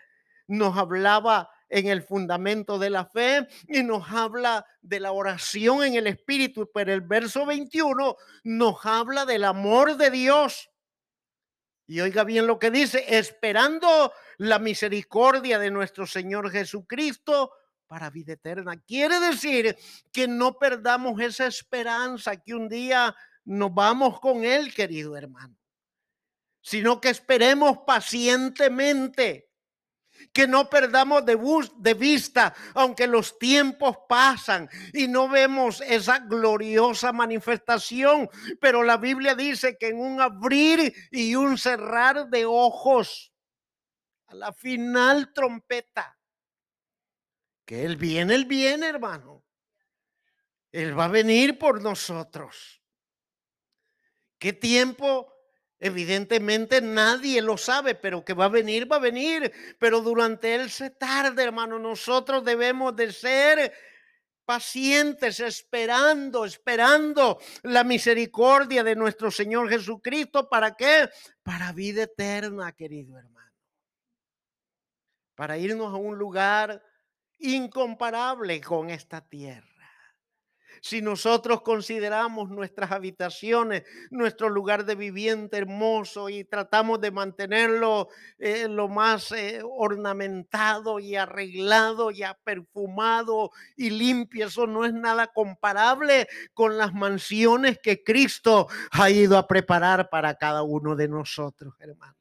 nos 0.47 0.77
hablaba 0.77 1.51
en 1.69 1.87
el 1.87 2.03
fundamento 2.03 2.79
de 2.79 2.91
la 2.91 3.05
fe 3.05 3.47
y 3.69 3.83
nos 3.83 4.11
habla 4.11 4.65
de 4.81 5.01
la 5.01 5.13
oración 5.13 5.83
en 5.85 5.95
el 5.95 6.07
Espíritu, 6.07 6.69
pero 6.73 6.93
el 6.93 7.01
verso 7.01 7.47
21 7.47 8.17
nos 8.45 8.87
habla 8.87 9.25
del 9.25 9.45
amor 9.45 9.97
de 9.97 10.11
Dios. 10.11 10.70
Y 11.91 12.01
oiga 12.01 12.23
bien 12.23 12.47
lo 12.47 12.57
que 12.57 12.71
dice, 12.71 13.05
esperando 13.09 14.13
la 14.39 14.61
misericordia 14.61 15.59
de 15.59 15.73
nuestro 15.73 16.07
Señor 16.07 16.49
Jesucristo 16.49 17.51
para 17.89 18.11
vida 18.11 18.35
eterna. 18.35 18.81
Quiere 18.87 19.19
decir 19.19 19.77
que 20.13 20.29
no 20.29 20.57
perdamos 20.57 21.21
esa 21.21 21.49
esperanza 21.49 22.37
que 22.37 22.55
un 22.55 22.69
día 22.69 23.17
nos 23.45 23.75
vamos 23.75 24.21
con 24.21 24.45
Él, 24.45 24.73
querido 24.73 25.17
hermano, 25.17 25.57
sino 26.61 27.01
que 27.01 27.09
esperemos 27.09 27.79
pacientemente 27.85 29.50
que 30.33 30.47
no 30.47 30.69
perdamos 30.69 31.25
de, 31.25 31.39
de, 31.79 31.95
vista, 31.95 32.55
aunque 32.75 33.07
los 33.07 33.39
tiempos 33.39 33.97
pasan 34.09 34.69
y 34.93 35.09
no 35.09 35.29
vemos 35.29 35.81
esa 35.81 36.19
gloriosa 36.21 37.13
manifestación, 37.13 38.29
pero 38.61 38.83
la 38.83 38.97
Biblia 38.97 39.35
dice 39.35 39.77
que 39.79 39.89
en 39.89 40.01
un 40.01 40.21
abrir 40.21 40.95
y 41.11 41.35
un 41.35 41.59
cerrar 41.59 42.29
de 42.29 42.45
ojos, 42.45 43.33
a 44.27 44.35
la 44.35 44.53
final 44.53 45.33
trompeta, 45.33 46.17
que 47.65 47.85
Él 47.85 47.97
viene, 47.97 48.35
Él 48.35 48.47
viene, 48.47 48.89
hermano. 48.89 49.45
Él 50.73 50.99
va 50.99 51.07
a 51.07 51.09
venir 51.09 51.59
por 51.59 51.83
nosotros. 51.83 52.81
¿Qué 54.39 54.53
tiempo 54.53 55.30
Evidentemente 55.83 56.83
nadie 56.83 57.41
lo 57.41 57.57
sabe, 57.57 57.95
pero 57.95 58.23
que 58.23 58.35
va 58.35 58.45
a 58.45 58.49
venir, 58.51 58.91
va 58.91 58.97
a 58.97 59.01
venir. 59.01 59.51
Pero 59.79 60.03
durante 60.03 60.55
él 60.55 60.71
se 60.71 60.91
tarde, 60.91 61.43
hermano. 61.43 61.79
Nosotros 61.79 62.45
debemos 62.45 62.95
de 62.95 63.11
ser 63.11 63.73
pacientes, 64.45 65.41
esperando, 65.41 66.45
esperando 66.45 67.39
la 67.63 67.83
misericordia 67.83 68.85
de 68.85 68.95
nuestro 68.95 69.31
Señor 69.31 69.71
Jesucristo. 69.71 70.51
¿Para 70.51 70.77
qué? 70.77 71.09
Para 71.43 71.73
vida 71.73 72.03
eterna, 72.03 72.73
querido 72.73 73.17
hermano. 73.17 73.57
Para 75.35 75.57
irnos 75.57 75.95
a 75.95 75.97
un 75.97 76.19
lugar 76.19 76.83
incomparable 77.39 78.61
con 78.61 78.91
esta 78.91 79.27
tierra. 79.27 79.70
Si 80.81 81.03
nosotros 81.03 81.63
consideramos 81.63 82.51
nuestras 82.51 82.93
habitaciones, 82.93 83.85
nuestro 84.11 84.49
lugar 84.49 84.85
de 84.85 84.95
viviente 84.95 85.59
hermoso 85.59 86.29
y 86.29 86.45
tratamos 86.45 87.01
de 87.01 87.11
mantenerlo 87.11 88.09
eh, 88.39 88.69
lo 88.69 88.89
más 88.89 89.33
eh, 89.33 89.61
ornamentado 89.63 90.99
y 90.99 91.17
arreglado 91.17 92.11
y 92.11 92.23
perfumado 92.45 93.51
y 93.77 93.91
limpio, 93.91 94.47
eso 94.47 94.67
no 94.67 94.85
es 94.85 94.93
nada 94.93 95.29
comparable 95.29 96.29
con 96.55 96.79
las 96.79 96.95
mansiones 96.95 97.79
que 97.83 98.03
Cristo 98.03 98.69
ha 98.93 99.11
ido 99.11 99.37
a 99.39 99.47
preparar 99.47 100.09
para 100.11 100.35
cada 100.35 100.63
uno 100.63 100.97
de 100.97 101.09
nosotros, 101.09 101.75
hermanos. 101.81 102.20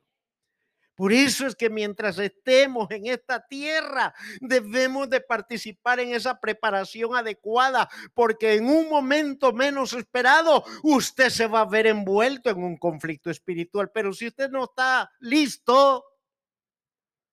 Por 1.00 1.14
eso 1.14 1.48
es 1.48 1.56
que 1.56 1.70
mientras 1.70 2.20
estemos 2.20 2.92
en 2.92 3.08
esta 3.08 3.48
tierra, 3.48 4.14
debemos 4.42 5.10
de 5.10 5.22
participar 5.22 6.02
en 6.02 6.14
esa 6.14 6.42
preparación 6.42 7.16
adecuada, 7.16 7.88
porque 8.14 8.56
en 8.56 8.66
un 8.66 8.90
momento 8.90 9.54
menos 9.54 9.94
esperado, 9.94 10.66
usted 10.84 11.30
se 11.30 11.48
va 11.48 11.62
a 11.62 11.66
ver 11.66 11.88
envuelto 11.88 12.50
en 12.50 12.62
un 12.62 12.76
conflicto 12.76 13.30
espiritual. 13.30 13.90
Pero 13.94 14.12
si 14.12 14.28
usted 14.28 14.50
no 14.50 14.66
está 14.66 15.10
listo, 15.22 16.04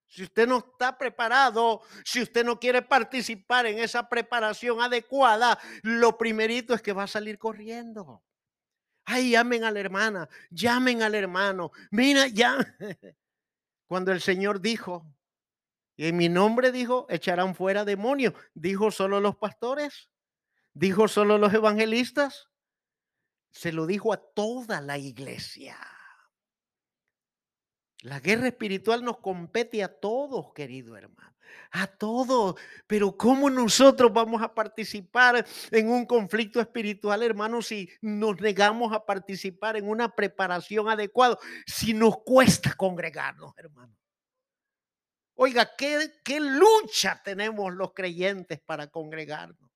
si 0.06 0.22
usted 0.22 0.46
no 0.46 0.58
está 0.58 0.96
preparado, 0.96 1.80
si 2.04 2.22
usted 2.22 2.44
no 2.44 2.60
quiere 2.60 2.82
participar 2.82 3.66
en 3.66 3.80
esa 3.80 4.08
preparación 4.08 4.80
adecuada, 4.80 5.58
lo 5.82 6.16
primerito 6.16 6.72
es 6.72 6.82
que 6.82 6.92
va 6.92 7.02
a 7.02 7.08
salir 7.08 7.36
corriendo. 7.36 8.22
Ay, 9.04 9.32
llamen 9.32 9.64
a 9.64 9.72
la 9.72 9.80
hermana, 9.80 10.28
llamen 10.50 11.02
al 11.02 11.16
hermano. 11.16 11.72
Mira, 11.90 12.28
ya. 12.28 12.58
Cuando 13.86 14.12
el 14.12 14.20
Señor 14.20 14.60
dijo, 14.60 15.06
en 15.96 16.16
mi 16.16 16.28
nombre 16.28 16.72
dijo, 16.72 17.06
echarán 17.08 17.54
fuera 17.54 17.84
demonios, 17.84 18.34
dijo 18.54 18.90
solo 18.90 19.20
los 19.20 19.36
pastores, 19.36 20.10
dijo 20.74 21.08
solo 21.08 21.38
los 21.38 21.54
evangelistas, 21.54 22.50
se 23.50 23.72
lo 23.72 23.86
dijo 23.86 24.12
a 24.12 24.18
toda 24.18 24.80
la 24.80 24.98
iglesia. 24.98 25.78
La 28.02 28.20
guerra 28.20 28.48
espiritual 28.48 29.02
nos 29.02 29.18
compete 29.18 29.82
a 29.82 30.00
todos, 30.00 30.52
querido 30.52 30.96
hermano, 30.96 31.35
a 31.70 31.86
todos. 31.86 32.56
Pero 32.86 33.16
¿cómo 33.16 33.50
nosotros 33.50 34.12
vamos 34.12 34.42
a 34.42 34.54
participar 34.54 35.46
en 35.70 35.88
un 35.88 36.06
conflicto 36.06 36.60
espiritual, 36.60 37.22
hermano, 37.22 37.62
si 37.62 37.88
nos 38.00 38.40
negamos 38.40 38.92
a 38.92 39.04
participar 39.04 39.76
en 39.76 39.88
una 39.88 40.14
preparación 40.14 40.88
adecuada, 40.88 41.38
si 41.66 41.94
nos 41.94 42.18
cuesta 42.18 42.74
congregarnos, 42.74 43.52
hermano? 43.56 43.96
Oiga, 45.38 45.70
¿qué, 45.76 46.40
lucha 46.40 47.20
tenemos 47.22 47.72
los 47.74 47.92
creyentes 47.92 48.58
para 48.58 48.86
congregarnos? 48.86 49.70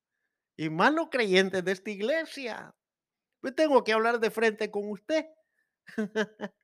Y 0.57 0.71
más 0.71 0.91
los 0.95 1.11
creyentes 1.11 1.63
de 1.63 1.73
esta 1.73 1.91
iglesia. 1.91 2.75
Pues 3.41 3.55
tengo 3.55 3.85
que 3.85 3.93
hablar 3.93 4.19
de 4.21 4.31
frente 4.31 4.71
con 4.71 4.89
usted. 4.89 5.27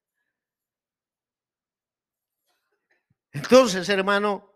Entonces, 3.33 3.87
hermano, 3.91 4.56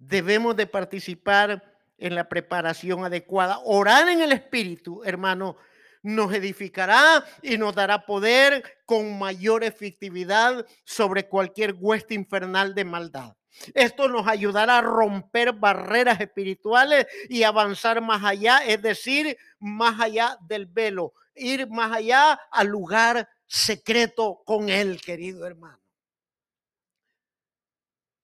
debemos 0.00 0.56
de 0.56 0.66
participar 0.66 1.62
en 1.98 2.14
la 2.16 2.28
preparación 2.28 3.04
adecuada. 3.04 3.60
Orar 3.64 4.08
en 4.08 4.22
el 4.22 4.32
Espíritu, 4.32 5.04
hermano, 5.04 5.56
nos 6.02 6.32
edificará 6.32 7.24
y 7.42 7.58
nos 7.58 7.74
dará 7.74 8.06
poder 8.06 8.78
con 8.86 9.18
mayor 9.18 9.62
efectividad 9.62 10.66
sobre 10.84 11.28
cualquier 11.28 11.74
hueste 11.78 12.14
infernal 12.14 12.74
de 12.74 12.84
maldad. 12.84 13.36
Esto 13.74 14.08
nos 14.08 14.26
ayudará 14.26 14.78
a 14.78 14.82
romper 14.82 15.52
barreras 15.52 16.20
espirituales 16.20 17.06
y 17.28 17.42
avanzar 17.42 18.00
más 18.00 18.24
allá, 18.24 18.58
es 18.66 18.80
decir, 18.80 19.36
más 19.58 20.00
allá 20.00 20.38
del 20.40 20.66
velo, 20.66 21.12
ir 21.34 21.68
más 21.68 21.92
allá 21.92 22.40
al 22.50 22.68
lugar 22.68 23.28
secreto 23.46 24.40
con 24.46 24.70
Él, 24.70 25.00
querido 25.02 25.46
hermano. 25.46 25.80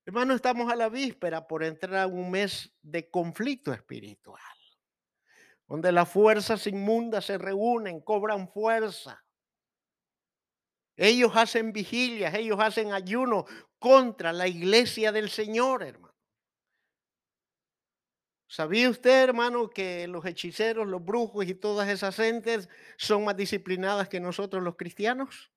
Hermano, 0.06 0.34
estamos 0.34 0.70
a 0.70 0.76
la 0.76 0.88
víspera 0.88 1.48
por 1.48 1.64
entrar 1.64 1.96
a 1.96 2.06
un 2.06 2.30
mes 2.30 2.72
de 2.80 3.10
conflicto 3.10 3.72
espiritual, 3.72 4.40
donde 5.66 5.90
las 5.90 6.08
fuerzas 6.08 6.64
inmundas 6.68 7.24
se 7.24 7.36
reúnen, 7.38 8.00
cobran 8.00 8.48
fuerza. 8.48 9.24
Ellos 10.94 11.32
hacen 11.34 11.72
vigilias, 11.72 12.32
ellos 12.34 12.60
hacen 12.60 12.92
ayuno 12.92 13.46
contra 13.80 14.32
la 14.32 14.46
iglesia 14.46 15.10
del 15.10 15.28
Señor, 15.28 15.82
hermano. 15.82 16.14
¿Sabía 18.46 18.88
usted, 18.88 19.24
hermano, 19.24 19.68
que 19.68 20.06
los 20.06 20.24
hechiceros, 20.24 20.86
los 20.86 21.04
brujos 21.04 21.46
y 21.46 21.54
todas 21.54 21.88
esas 21.88 22.16
entes 22.20 22.68
son 22.96 23.24
más 23.24 23.36
disciplinadas 23.36 24.08
que 24.08 24.20
nosotros 24.20 24.62
los 24.62 24.76
cristianos? 24.76 25.50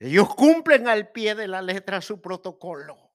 Ellos 0.00 0.34
cumplen 0.34 0.88
al 0.88 1.12
pie 1.12 1.36
de 1.36 1.46
la 1.46 1.62
letra 1.62 2.00
su 2.00 2.20
protocolo, 2.20 3.12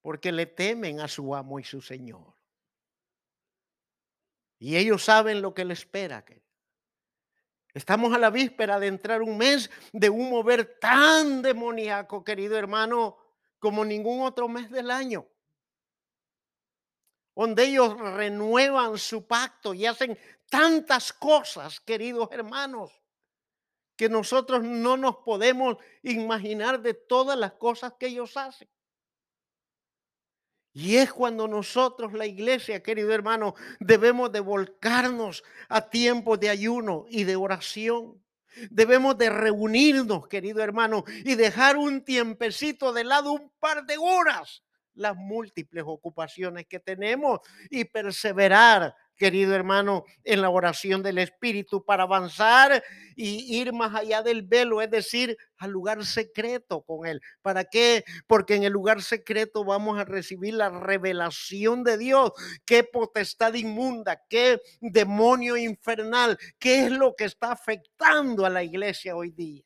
porque 0.00 0.30
le 0.30 0.46
temen 0.46 1.00
a 1.00 1.08
su 1.08 1.34
amo 1.34 1.58
y 1.58 1.64
su 1.64 1.80
Señor. 1.80 2.34
Y 4.60 4.76
ellos 4.76 5.02
saben 5.02 5.42
lo 5.42 5.52
que 5.54 5.64
le 5.64 5.72
espera. 5.72 6.24
Estamos 7.74 8.14
a 8.14 8.18
la 8.18 8.30
víspera 8.30 8.78
de 8.78 8.86
entrar 8.86 9.22
un 9.22 9.36
mes 9.36 9.70
de 9.92 10.08
un 10.08 10.30
mover 10.30 10.78
tan 10.78 11.42
demoníaco, 11.42 12.22
querido 12.22 12.56
hermano, 12.56 13.16
como 13.58 13.84
ningún 13.84 14.20
otro 14.20 14.46
mes 14.46 14.70
del 14.70 14.92
año 14.92 15.26
donde 17.34 17.64
ellos 17.64 17.98
renuevan 17.98 18.98
su 18.98 19.26
pacto 19.26 19.74
y 19.74 19.86
hacen 19.86 20.18
tantas 20.48 21.12
cosas, 21.12 21.80
queridos 21.80 22.28
hermanos, 22.30 23.01
que 24.02 24.08
nosotros 24.08 24.64
no 24.64 24.96
nos 24.96 25.18
podemos 25.18 25.76
imaginar 26.02 26.82
de 26.82 26.92
todas 26.92 27.38
las 27.38 27.52
cosas 27.52 27.92
que 28.00 28.08
ellos 28.08 28.36
hacen. 28.36 28.68
Y 30.72 30.96
es 30.96 31.12
cuando 31.12 31.46
nosotros, 31.46 32.12
la 32.12 32.26
iglesia, 32.26 32.82
querido 32.82 33.12
hermano, 33.12 33.54
debemos 33.78 34.32
de 34.32 34.40
volcarnos 34.40 35.44
a 35.68 35.88
tiempos 35.88 36.40
de 36.40 36.48
ayuno 36.48 37.04
y 37.10 37.22
de 37.22 37.36
oración. 37.36 38.20
Debemos 38.70 39.16
de 39.18 39.30
reunirnos, 39.30 40.26
querido 40.26 40.64
hermano, 40.64 41.04
y 41.24 41.36
dejar 41.36 41.76
un 41.76 42.04
tiempecito 42.04 42.92
de 42.92 43.04
lado, 43.04 43.30
un 43.30 43.52
par 43.60 43.86
de 43.86 43.98
horas, 43.98 44.64
las 44.94 45.14
múltiples 45.14 45.84
ocupaciones 45.86 46.66
que 46.66 46.80
tenemos 46.80 47.38
y 47.70 47.84
perseverar, 47.84 48.96
querido 49.16 49.54
hermano, 49.54 50.04
en 50.24 50.42
la 50.42 50.50
oración 50.50 51.02
del 51.02 51.18
Espíritu 51.18 51.84
para 51.84 52.04
avanzar 52.04 52.82
y 53.14 53.58
ir 53.58 53.72
más 53.72 53.94
allá 53.94 54.22
del 54.22 54.42
velo, 54.42 54.82
es 54.82 54.90
decir, 54.90 55.36
al 55.58 55.70
lugar 55.70 56.04
secreto 56.04 56.82
con 56.82 57.06
Él. 57.06 57.20
¿Para 57.40 57.64
qué? 57.64 58.04
Porque 58.26 58.54
en 58.54 58.64
el 58.64 58.72
lugar 58.72 59.02
secreto 59.02 59.64
vamos 59.64 59.98
a 59.98 60.04
recibir 60.04 60.54
la 60.54 60.70
revelación 60.70 61.84
de 61.84 61.98
Dios. 61.98 62.32
¿Qué 62.64 62.84
potestad 62.84 63.54
inmunda? 63.54 64.22
¿Qué 64.28 64.60
demonio 64.80 65.56
infernal? 65.56 66.38
¿Qué 66.58 66.86
es 66.86 66.90
lo 66.90 67.14
que 67.14 67.24
está 67.24 67.52
afectando 67.52 68.44
a 68.44 68.50
la 68.50 68.62
iglesia 68.62 69.14
hoy 69.16 69.30
día? 69.30 69.62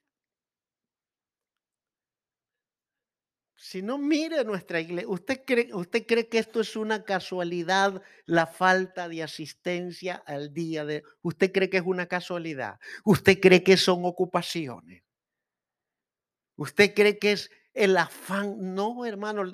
Si 3.69 3.83
no, 3.83 3.99
mire 3.99 4.45
nuestra 4.45 4.81
iglesia. 4.81 5.09
¿Usted 5.09 5.43
cree, 5.45 5.75
¿Usted 5.75 6.07
cree 6.07 6.29
que 6.29 6.39
esto 6.39 6.61
es 6.61 6.77
una 6.77 7.03
casualidad, 7.03 8.01
la 8.25 8.47
falta 8.47 9.09
de 9.09 9.25
asistencia 9.25 10.23
al 10.25 10.55
día 10.55 10.85
de... 10.85 11.03
¿Usted 11.23 11.51
cree 11.51 11.69
que 11.69 11.79
es 11.79 11.83
una 11.85 12.07
casualidad? 12.07 12.79
¿Usted 13.05 13.41
cree 13.41 13.65
que 13.65 13.77
son 13.77 14.05
ocupaciones? 14.05 15.03
¿Usted 16.55 16.95
cree 16.95 17.19
que 17.19 17.33
es 17.33 17.51
el 17.75 17.97
afán? 17.97 18.73
No, 18.77 19.05
hermano. 19.05 19.51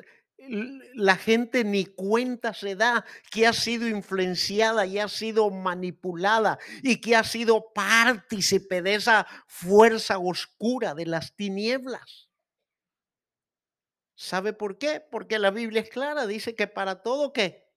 La 0.92 1.16
gente 1.16 1.64
ni 1.64 1.86
cuenta 1.86 2.52
se 2.52 2.76
da 2.76 3.06
que 3.30 3.46
ha 3.46 3.54
sido 3.54 3.88
influenciada 3.88 4.84
y 4.84 4.98
ha 4.98 5.08
sido 5.08 5.48
manipulada 5.48 6.58
y 6.82 7.00
que 7.00 7.16
ha 7.16 7.24
sido 7.24 7.72
partícipe 7.72 8.82
de 8.82 8.96
esa 8.96 9.26
fuerza 9.46 10.18
oscura 10.18 10.94
de 10.94 11.06
las 11.06 11.34
tinieblas. 11.34 12.28
¿Sabe 14.14 14.52
por 14.52 14.78
qué? 14.78 15.00
Porque 15.00 15.38
la 15.38 15.50
Biblia 15.50 15.82
es 15.82 15.90
clara, 15.90 16.26
dice 16.26 16.54
que 16.54 16.66
para 16.66 17.02
todo 17.02 17.32
qué? 17.32 17.68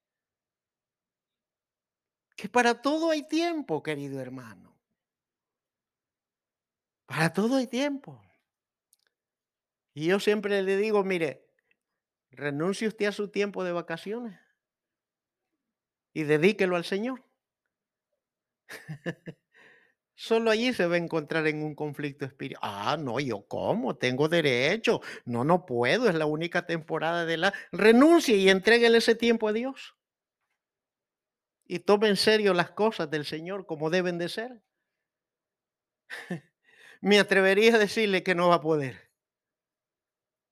Que 2.35 2.49
para 2.49 2.81
todo 2.81 3.11
hay 3.11 3.23
tiempo, 3.27 3.81
querido 3.81 4.19
hermano. 4.19 4.75
Para 7.05 7.31
todo 7.33 7.57
hay 7.57 7.67
tiempo. 7.67 8.21
Y 9.93 10.07
yo 10.07 10.19
siempre 10.19 10.61
le 10.61 10.75
digo, 10.75 11.03
mire, 11.03 11.47
renuncie 12.31 12.87
usted 12.87 13.05
a 13.07 13.11
su 13.11 13.29
tiempo 13.29 13.63
de 13.63 13.71
vacaciones 13.71 14.39
y 16.13 16.23
dedíquelo 16.23 16.75
al 16.75 16.85
Señor. 16.85 17.23
Solo 20.17 20.49
allí 20.49 20.73
se 20.73 20.87
va 20.87 20.95
a 20.95 20.97
encontrar 20.97 21.45
en 21.47 21.61
un 21.61 21.75
conflicto 21.75 22.23
espiritual. 22.23 22.61
Ah, 22.63 22.97
no, 22.97 23.19
yo 23.19 23.45
cómo, 23.47 23.97
tengo 23.97 24.29
derecho. 24.29 25.01
No, 25.25 25.43
no 25.43 25.65
puedo, 25.65 26.07
es 26.07 26.15
la 26.15 26.25
única 26.25 26.65
temporada 26.65 27.25
de 27.25 27.35
la... 27.35 27.53
Renuncie 27.73 28.37
y 28.37 28.49
entréguele 28.49 28.99
ese 28.99 29.15
tiempo 29.15 29.49
a 29.49 29.53
Dios. 29.53 29.97
Y 31.65 31.79
tome 31.79 32.07
en 32.07 32.15
serio 32.15 32.53
las 32.53 32.71
cosas 32.71 33.09
del 33.09 33.25
Señor 33.25 33.65
como 33.65 33.89
deben 33.89 34.17
de 34.17 34.29
ser. 34.29 34.61
Me 37.01 37.19
atrevería 37.19 37.75
a 37.75 37.79
decirle 37.79 38.23
que 38.23 38.35
no 38.35 38.47
va 38.47 38.55
a 38.55 38.61
poder. 38.61 39.11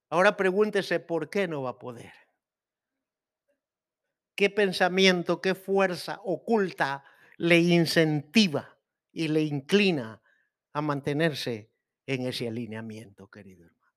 Ahora 0.10 0.36
pregúntese 0.36 1.00
por 1.00 1.30
qué 1.30 1.48
no 1.48 1.64
va 1.64 1.72
a 1.72 1.80
poder. 1.80 2.12
¿Qué 4.36 4.50
pensamiento, 4.50 5.42
qué 5.42 5.56
fuerza 5.56 6.20
oculta 6.24 7.06
le 7.38 7.60
incentiva? 7.60 8.73
Y 9.14 9.30
le 9.30 9.42
inclina 9.44 10.22
a 10.74 10.82
mantenerse 10.82 11.72
en 12.06 12.28
ese 12.28 12.48
alineamiento, 12.48 13.30
querido 13.30 13.66
hermano. 13.66 13.94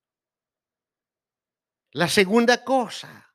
La 1.92 2.08
segunda 2.08 2.62
cosa 2.62 3.34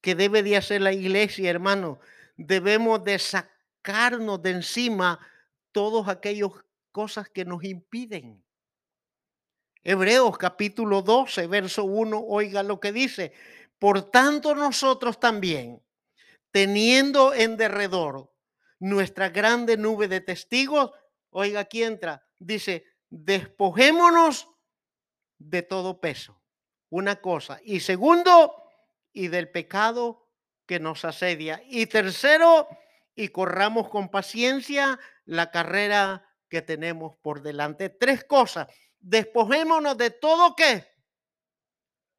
que 0.00 0.14
debe 0.14 0.42
de 0.42 0.56
hacer 0.56 0.80
la 0.80 0.92
iglesia, 0.92 1.50
hermano, 1.50 2.00
debemos 2.36 3.04
de 3.04 3.18
sacarnos 3.18 4.42
de 4.42 4.50
encima 4.50 5.20
todas 5.70 6.08
aquellas 6.08 6.50
cosas 6.90 7.28
que 7.28 7.44
nos 7.44 7.62
impiden. 7.62 8.42
Hebreos 9.84 10.38
capítulo 10.38 11.02
12, 11.02 11.46
verso 11.46 11.84
1, 11.84 12.24
oiga 12.26 12.62
lo 12.62 12.80
que 12.80 12.92
dice. 12.92 13.32
Por 13.78 14.10
tanto 14.10 14.54
nosotros 14.54 15.20
también, 15.20 15.82
teniendo 16.50 17.34
en 17.34 17.56
derredor 17.56 18.32
nuestra 18.78 19.28
grande 19.28 19.76
nube 19.76 20.08
de 20.08 20.20
testigos, 20.20 20.92
Oiga, 21.34 21.60
aquí 21.60 21.82
entra, 21.82 22.26
dice, 22.38 22.84
despojémonos 23.08 24.48
de 25.38 25.62
todo 25.62 25.98
peso. 26.00 26.40
Una 26.90 27.20
cosa. 27.20 27.58
Y 27.64 27.80
segundo, 27.80 28.54
y 29.12 29.28
del 29.28 29.50
pecado 29.50 30.28
que 30.66 30.78
nos 30.78 31.06
asedia. 31.06 31.62
Y 31.66 31.86
tercero, 31.86 32.68
y 33.14 33.28
corramos 33.28 33.88
con 33.88 34.10
paciencia 34.10 35.00
la 35.24 35.50
carrera 35.50 36.28
que 36.48 36.60
tenemos 36.60 37.16
por 37.16 37.40
delante. 37.40 37.88
Tres 37.88 38.24
cosas. 38.24 38.68
Despojémonos 39.00 39.96
de 39.96 40.10
todo 40.10 40.54
qué? 40.54 40.86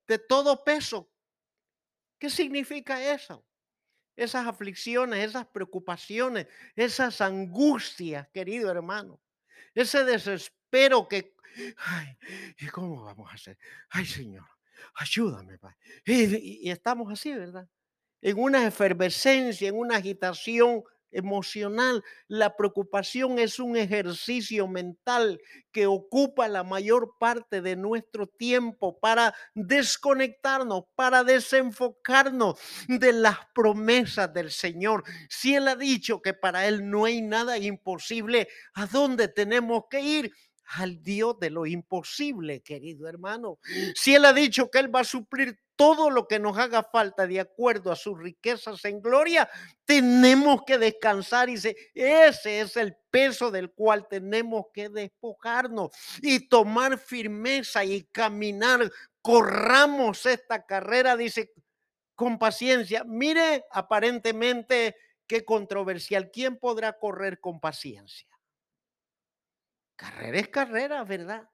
De 0.08 0.18
todo 0.18 0.64
peso. 0.64 1.12
¿Qué 2.18 2.32
significa 2.32 3.14
eso? 3.14 3.46
Esas 4.16 4.48
aflicciones, 4.48 5.20
esas 5.28 5.46
preocupaciones, 5.48 6.48
esas 6.76 7.22
angustias, 7.22 8.28
querido 8.30 8.70
hermano, 8.72 9.20
ese 9.74 10.04
desespero 10.04 11.08
que, 11.08 11.36
ay, 11.78 12.18
¿y 12.60 12.68
cómo 12.68 13.04
vamos 13.04 13.32
a 13.32 13.36
hacer? 13.36 13.58
Ay, 13.90 14.06
Señor, 14.06 14.46
ayúdame, 14.96 15.58
Y, 16.06 16.68
y, 16.68 16.72
estamos 16.72 17.12
así, 17.12 17.34
¿verdad? 17.34 17.68
En 18.22 18.40
una 18.40 18.66
efervescencia, 18.66 19.68
en 19.68 19.76
una 19.76 19.98
agitación 19.98 20.84
emocional. 21.14 22.04
La 22.28 22.56
preocupación 22.56 23.40
es 23.40 23.60
un 23.60 23.78
ejercicio 23.78 24.68
mental 24.68 25.40
que 25.72 25.88
ocupa 25.88 26.48
la 26.48 26.64
mayor 26.64 27.16
parte 27.20 27.62
de 27.62 27.76
nuestro 27.76 28.28
tiempo 28.28 29.00
para 29.00 29.34
desconectarnos, 29.56 30.84
para 30.96 31.24
desenfocarnos 31.24 32.60
de 32.88 33.14
las 33.14 33.38
promesas 33.54 34.34
del 34.34 34.52
Señor. 34.52 35.04
Si 35.30 35.56
Él 35.56 35.68
ha 35.68 35.76
dicho 35.76 36.22
que 36.22 36.34
para 36.34 36.68
Él 36.68 36.90
no 36.90 37.06
hay 37.06 37.22
nada 37.22 37.58
imposible, 37.58 38.48
¿a 38.74 38.86
dónde 38.86 39.28
tenemos 39.28 39.84
que 39.90 40.02
ir? 40.02 40.32
Al 40.66 41.02
Dios 41.04 41.40
de 41.40 41.50
lo 41.50 41.66
imposible, 41.66 42.62
querido 42.62 43.08
hermano. 43.08 43.60
Si 43.96 44.16
Él 44.16 44.26
ha 44.26 44.34
dicho 44.34 44.70
que 44.70 44.80
Él 44.80 44.94
va 44.94 45.02
a 45.02 45.06
suplir 45.06 45.60
todo 45.76 46.10
lo 46.10 46.28
que 46.28 46.40
nos 46.40 46.58
haga 46.58 46.84
falta 46.84 47.26
de 47.26 47.40
acuerdo 47.40 47.92
a 47.92 47.96
sus 47.96 48.18
riquezas 48.18 48.84
en 48.86 49.02
gloria, 49.02 49.50
tenemos 49.86 50.64
que 50.66 50.78
descansar 50.78 51.50
y 51.50 51.56
ese 51.56 52.62
es 52.62 52.78
el 52.78 52.96
peso 53.10 53.52
del 53.52 53.72
cual 53.72 54.08
tenemos 54.08 54.66
que 54.74 54.90
despojarnos 54.90 55.92
y 56.22 56.48
tomar 56.48 56.98
firmeza 56.98 57.84
y 57.84 58.04
caminar. 58.04 58.92
Corramos 59.22 60.26
esta 60.26 60.66
carrera, 60.66 61.18
dice, 61.18 61.52
con 62.16 62.38
paciencia. 62.38 63.04
Mire, 63.04 63.66
aparentemente, 63.72 64.96
qué 65.28 65.44
controversial. 65.44 66.30
¿Quién 66.32 66.58
podrá 66.58 66.94
correr 66.94 67.40
con 67.40 67.60
paciencia? 67.60 68.28
Carrera 70.04 70.38
es 70.38 70.50
carrera, 70.50 71.04
¿verdad? 71.06 71.50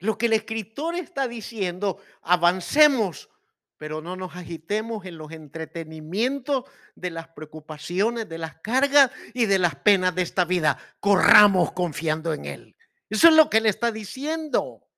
Lo 0.00 0.18
que 0.18 0.26
el 0.26 0.32
escritor 0.32 0.96
está 0.96 1.28
diciendo, 1.28 2.02
avancemos, 2.22 3.30
pero 3.76 4.00
no 4.00 4.16
nos 4.16 4.34
agitemos 4.34 5.04
en 5.04 5.16
los 5.16 5.30
entretenimientos 5.30 6.64
de 6.96 7.10
las 7.10 7.28
preocupaciones, 7.28 8.28
de 8.28 8.38
las 8.38 8.56
cargas 8.56 9.12
y 9.32 9.46
de 9.46 9.60
las 9.60 9.76
penas 9.76 10.12
de 10.16 10.22
esta 10.22 10.44
vida. 10.44 10.76
Corramos 10.98 11.70
confiando 11.70 12.34
en 12.34 12.46
Él. 12.46 12.76
Eso 13.08 13.28
es 13.28 13.34
lo 13.34 13.48
que 13.48 13.58
él 13.58 13.66
está 13.66 13.92
diciendo. 13.92 14.88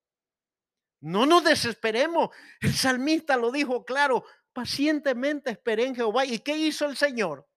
No 1.01 1.27
nos 1.27 1.43
desesperemos. 1.43 2.29
El 2.59 2.73
salmista 2.73 3.37
lo 3.37 3.51
dijo 3.51 3.85
claro, 3.85 4.25
pacientemente 4.53 5.51
esperé 5.51 5.85
en 5.85 5.95
Jehová. 5.95 6.25
¿Y 6.25 6.39
qué 6.39 6.57
hizo 6.57 6.85
el 6.85 6.97
Señor? 6.97 7.47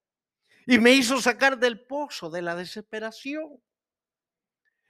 Y 0.67 0.79
me 0.79 0.91
hizo 0.93 1.21
sacar 1.21 1.59
del 1.59 1.87
pozo 1.87 2.29
de 2.29 2.43
la 2.43 2.57
desesperación. 2.57 3.63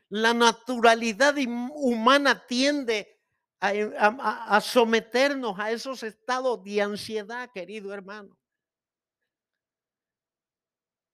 La 0.08 0.32
naturalidad 0.32 1.34
humana 1.36 2.46
tiende 2.46 3.20
a, 3.60 4.60
someternos 4.60 5.58
a 5.58 5.70
esos 5.70 6.02
estados 6.02 6.62
de 6.64 6.80
ansiedad, 6.80 7.50
querido 7.52 7.92
hermano. 7.92 8.38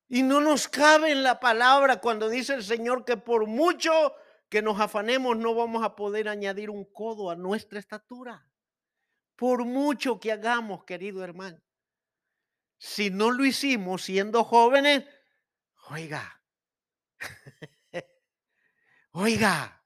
Y 0.08 0.22
no 0.22 0.40
nos 0.40 0.68
cabe 0.68 1.10
en 1.10 1.22
la 1.22 1.40
palabra 1.40 2.00
cuando 2.00 2.28
dice 2.28 2.54
el 2.54 2.62
Señor 2.62 3.04
que 3.04 3.16
por 3.16 3.46
mucho 3.46 4.14
que 4.48 4.60
nos 4.60 4.78
afanemos 4.78 5.36
no 5.38 5.54
vamos 5.54 5.82
a 5.82 5.96
poder 5.96 6.28
añadir 6.28 6.68
un 6.68 6.84
codo 6.84 7.30
a 7.30 7.36
nuestra 7.36 7.78
estatura. 7.78 8.46
Por 9.34 9.64
mucho 9.64 10.20
que 10.20 10.30
hagamos, 10.30 10.84
querido 10.84 11.24
hermano. 11.24 11.58
Si 12.84 13.10
no 13.10 13.30
lo 13.30 13.44
hicimos 13.44 14.02
siendo 14.02 14.42
jóvenes, 14.42 15.04
oiga, 15.88 16.42
Oiga, 19.12 19.80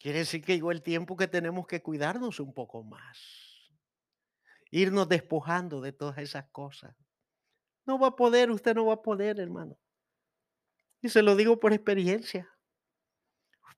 quiere 0.00 0.18
decir 0.18 0.42
que 0.42 0.54
llegó 0.54 0.72
el 0.72 0.82
tiempo 0.82 1.16
que 1.16 1.28
tenemos 1.28 1.68
que 1.68 1.80
cuidarnos 1.80 2.40
un 2.40 2.52
poco 2.52 2.82
más. 2.82 3.70
Irnos 4.72 5.08
despojando 5.08 5.80
de 5.80 5.92
todas 5.92 6.18
esas 6.18 6.48
cosas. 6.50 6.96
No 7.84 8.00
va 8.00 8.08
a 8.08 8.16
poder, 8.16 8.50
usted 8.50 8.74
no 8.74 8.86
va 8.86 8.94
a 8.94 9.02
poder, 9.02 9.38
hermano. 9.38 9.78
Y 11.00 11.08
se 11.08 11.22
lo 11.22 11.36
digo 11.36 11.60
por 11.60 11.72
experiencia. 11.72 12.48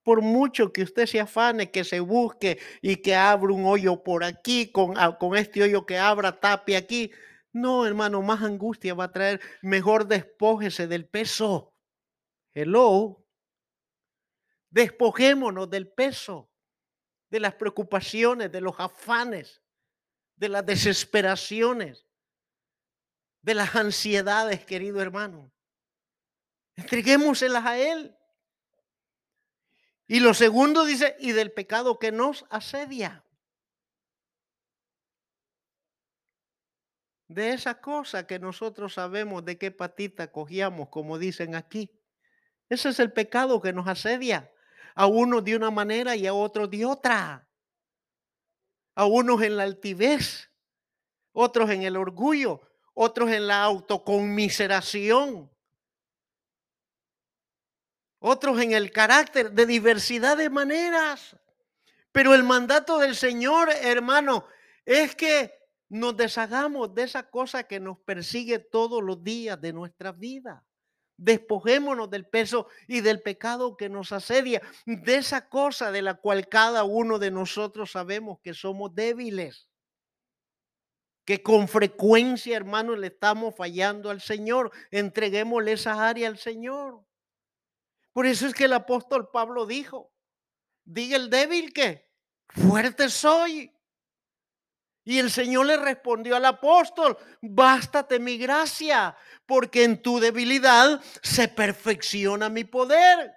Por 0.02 0.22
mucho 0.22 0.72
que 0.72 0.83
usted 0.83 1.04
se 1.04 1.20
afane, 1.20 1.70
que 1.70 1.85
se 1.85 2.00
busque 2.00 2.59
y 2.80 2.96
que 2.96 3.14
abra 3.14 3.52
un 3.52 3.66
hoyo 3.66 4.02
por 4.02 4.24
aquí, 4.24 4.72
con, 4.72 4.96
ah, 4.96 5.18
con 5.18 5.37
este 5.37 5.62
hoyo 5.62 5.85
que 5.85 5.98
abra, 5.98 6.40
tape 6.40 6.76
aquí. 6.76 7.12
No, 7.54 7.86
hermano, 7.86 8.20
más 8.20 8.42
angustia 8.42 8.94
va 8.94 9.04
a 9.04 9.12
traer. 9.12 9.40
Mejor 9.62 10.08
despójese 10.08 10.88
del 10.88 11.08
peso. 11.08 11.72
Hello. 12.52 13.24
Despojémonos 14.70 15.70
del 15.70 15.86
peso, 15.86 16.50
de 17.30 17.38
las 17.38 17.54
preocupaciones, 17.54 18.50
de 18.50 18.60
los 18.60 18.74
afanes, 18.80 19.62
de 20.34 20.48
las 20.48 20.66
desesperaciones, 20.66 22.04
de 23.40 23.54
las 23.54 23.76
ansiedades, 23.76 24.66
querido 24.66 25.00
hermano. 25.00 25.52
Entreguémoselas 26.74 27.64
a 27.64 27.78
Él. 27.78 28.16
Y 30.08 30.18
lo 30.18 30.34
segundo 30.34 30.84
dice, 30.84 31.14
y 31.20 31.30
del 31.30 31.52
pecado 31.52 32.00
que 32.00 32.10
nos 32.10 32.46
asedia. 32.50 33.23
De 37.28 37.52
esa 37.52 37.80
cosa 37.80 38.26
que 38.26 38.38
nosotros 38.38 38.94
sabemos 38.94 39.44
de 39.44 39.56
qué 39.56 39.70
patita 39.70 40.30
cogíamos, 40.30 40.88
como 40.88 41.18
dicen 41.18 41.54
aquí. 41.54 41.90
Ese 42.68 42.90
es 42.90 43.00
el 43.00 43.12
pecado 43.12 43.60
que 43.60 43.72
nos 43.72 43.88
asedia 43.88 44.50
a 44.94 45.06
unos 45.06 45.44
de 45.44 45.56
una 45.56 45.70
manera 45.70 46.16
y 46.16 46.26
a 46.26 46.34
otros 46.34 46.70
de 46.70 46.84
otra. 46.84 47.48
A 48.94 49.06
unos 49.06 49.42
en 49.42 49.56
la 49.56 49.64
altivez, 49.64 50.50
otros 51.32 51.70
en 51.70 51.82
el 51.82 51.96
orgullo, 51.96 52.60
otros 52.94 53.30
en 53.30 53.48
la 53.48 53.62
autoconmiseración, 53.62 55.50
otros 58.20 58.60
en 58.60 58.72
el 58.72 58.92
carácter 58.92 59.52
de 59.52 59.66
diversidad 59.66 60.37
de 60.37 60.48
maneras. 60.48 61.37
Pero 62.12 62.34
el 62.34 62.44
mandato 62.44 62.98
del 62.98 63.16
Señor, 63.16 63.70
hermano, 63.70 64.46
es 64.87 65.16
que 65.16 65.63
nos 65.88 66.16
deshagamos 66.16 66.94
de 66.94 67.04
esa 67.04 67.30
cosa 67.30 67.64
que 67.64 67.80
nos 67.80 67.98
persigue 68.00 68.58
todos 68.58 69.02
los 69.02 69.22
días 69.22 69.60
de 69.60 69.72
nuestra 69.72 70.12
vida. 70.12 70.64
Despojémonos 71.16 72.10
del 72.10 72.26
peso 72.26 72.66
y 72.88 73.00
del 73.00 73.22
pecado 73.22 73.76
que 73.76 73.88
nos 73.88 74.10
asedia, 74.10 74.60
de 74.84 75.14
esa 75.16 75.48
cosa 75.48 75.92
de 75.92 76.02
la 76.02 76.14
cual 76.14 76.48
cada 76.48 76.82
uno 76.82 77.20
de 77.20 77.30
nosotros 77.30 77.92
sabemos 77.92 78.40
que 78.42 78.52
somos 78.52 78.94
débiles, 78.94 79.68
que 81.24 81.42
con 81.42 81.68
frecuencia, 81.68 82.56
hermanos, 82.56 82.98
le 82.98 83.06
estamos 83.08 83.54
fallando 83.56 84.10
al 84.10 84.20
Señor. 84.20 84.72
Entreguémosle 84.90 85.72
esa 85.72 86.06
área 86.06 86.28
al 86.28 86.38
Señor. 86.38 87.02
Por 88.12 88.26
eso 88.26 88.46
es 88.46 88.54
que 88.54 88.64
el 88.64 88.72
apóstol 88.72 89.30
Pablo 89.32 89.66
dijo, 89.66 90.12
diga 90.84 91.16
el 91.16 91.30
débil 91.30 91.72
que 91.72 92.08
fuerte 92.48 93.08
soy. 93.08 93.73
Y 95.04 95.18
el 95.18 95.30
Señor 95.30 95.66
le 95.66 95.76
respondió 95.76 96.34
al 96.34 96.46
apóstol, 96.46 97.18
bástate 97.42 98.18
mi 98.18 98.38
gracia, 98.38 99.14
porque 99.46 99.84
en 99.84 100.00
tu 100.00 100.18
debilidad 100.18 101.00
se 101.22 101.48
perfecciona 101.48 102.48
mi 102.48 102.64
poder. 102.64 103.32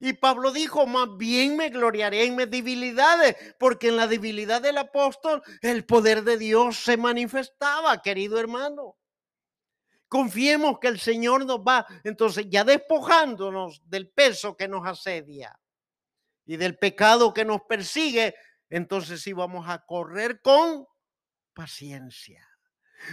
Y 0.00 0.12
Pablo 0.12 0.52
dijo, 0.52 0.86
más 0.86 1.08
bien 1.16 1.56
me 1.56 1.70
gloriaré 1.70 2.24
en 2.24 2.36
mis 2.36 2.48
debilidades, 2.48 3.34
porque 3.58 3.88
en 3.88 3.96
la 3.96 4.06
debilidad 4.06 4.62
del 4.62 4.78
apóstol 4.78 5.42
el 5.60 5.84
poder 5.84 6.22
de 6.22 6.38
Dios 6.38 6.76
se 6.84 6.96
manifestaba, 6.96 8.00
querido 8.00 8.38
hermano. 8.38 8.96
Confiemos 10.06 10.78
que 10.78 10.88
el 10.88 11.00
Señor 11.00 11.44
nos 11.44 11.58
va, 11.58 11.84
entonces 12.04 12.46
ya 12.48 12.62
despojándonos 12.62 13.82
del 13.84 14.08
peso 14.08 14.56
que 14.56 14.68
nos 14.68 14.86
asedia 14.86 15.58
y 16.46 16.56
del 16.56 16.78
pecado 16.78 17.34
que 17.34 17.44
nos 17.44 17.62
persigue, 17.62 18.34
entonces 18.70 19.22
sí 19.22 19.32
vamos 19.32 19.68
a 19.68 19.84
correr 19.84 20.40
con 20.40 20.86
paciencia. 21.54 22.46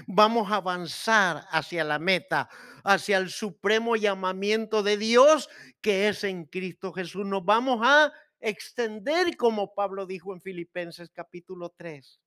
Vamos 0.07 0.51
a 0.51 0.55
avanzar 0.55 1.45
hacia 1.51 1.83
la 1.83 1.99
meta, 1.99 2.49
hacia 2.83 3.17
el 3.17 3.29
supremo 3.29 3.95
llamamiento 3.95 4.81
de 4.83 4.97
Dios 4.97 5.49
que 5.81 6.07
es 6.07 6.23
en 6.23 6.45
Cristo 6.45 6.91
Jesús. 6.91 7.25
Nos 7.25 7.45
vamos 7.45 7.81
a 7.83 8.11
extender, 8.39 9.37
como 9.37 9.73
Pablo 9.73 10.05
dijo 10.05 10.33
en 10.33 10.41
Filipenses 10.41 11.09
capítulo 11.11 11.73
3. 11.77 12.19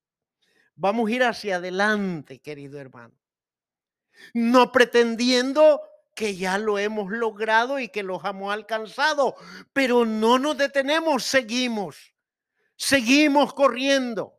Vamos 0.77 1.09
a 1.09 1.13
ir 1.13 1.25
hacia 1.25 1.57
adelante, 1.57 2.41
querido 2.41 2.79
hermano. 2.79 3.15
No 4.35 4.71
pretendiendo 4.71 5.81
que 6.15 6.37
ya 6.37 6.59
lo 6.59 6.79
hemos 6.79 7.11
logrado 7.11 7.79
y 7.79 7.89
que 7.89 8.03
los 8.03 8.25
hemos 8.25 8.53
alcanzado, 8.53 9.35
pero 9.73 10.05
no 10.05 10.39
nos 10.39 10.57
detenemos, 10.59 11.25
seguimos 11.25 12.15
Seguimos 12.79 13.55
corriendo. 13.55 14.39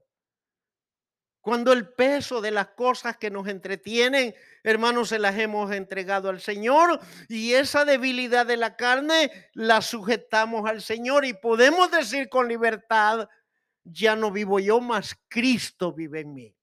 Cuando 1.41 1.73
el 1.73 1.93
peso 1.93 2.39
de 2.39 2.51
las 2.51 2.69
cosas 2.69 3.17
que 3.17 3.29
nos 3.29 3.47
entretienen, 3.47 4.33
hermanos, 4.63 5.09
se 5.09 5.19
las 5.19 5.37
hemos 5.37 5.71
entregado 5.73 6.29
al 6.29 6.39
Señor 6.39 7.01
y 7.27 7.53
esa 7.53 7.83
debilidad 7.83 8.45
de 8.45 8.55
la 8.55 8.77
carne 8.77 9.49
la 9.53 9.81
sujetamos 9.81 10.69
al 10.69 10.81
Señor 10.81 11.25
y 11.25 11.33
podemos 11.33 11.91
decir 11.91 12.29
con 12.29 12.47
libertad, 12.47 13.27
ya 13.83 14.15
no 14.15 14.31
vivo 14.31 14.59
yo, 14.59 14.79
más 14.79 15.17
Cristo 15.27 15.91
vive 15.91 16.21
en 16.21 16.33
mí. 16.33 16.55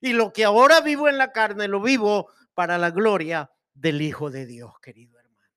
Y 0.00 0.12
lo 0.12 0.32
que 0.32 0.44
ahora 0.44 0.80
vivo 0.80 1.08
en 1.08 1.16
la 1.16 1.32
carne, 1.32 1.66
lo 1.66 1.80
vivo 1.80 2.30
para 2.52 2.76
la 2.76 2.90
gloria 2.90 3.50
del 3.72 4.02
Hijo 4.02 4.30
de 4.30 4.44
Dios, 4.44 4.78
querido 4.80 5.18
hermano. 5.18 5.50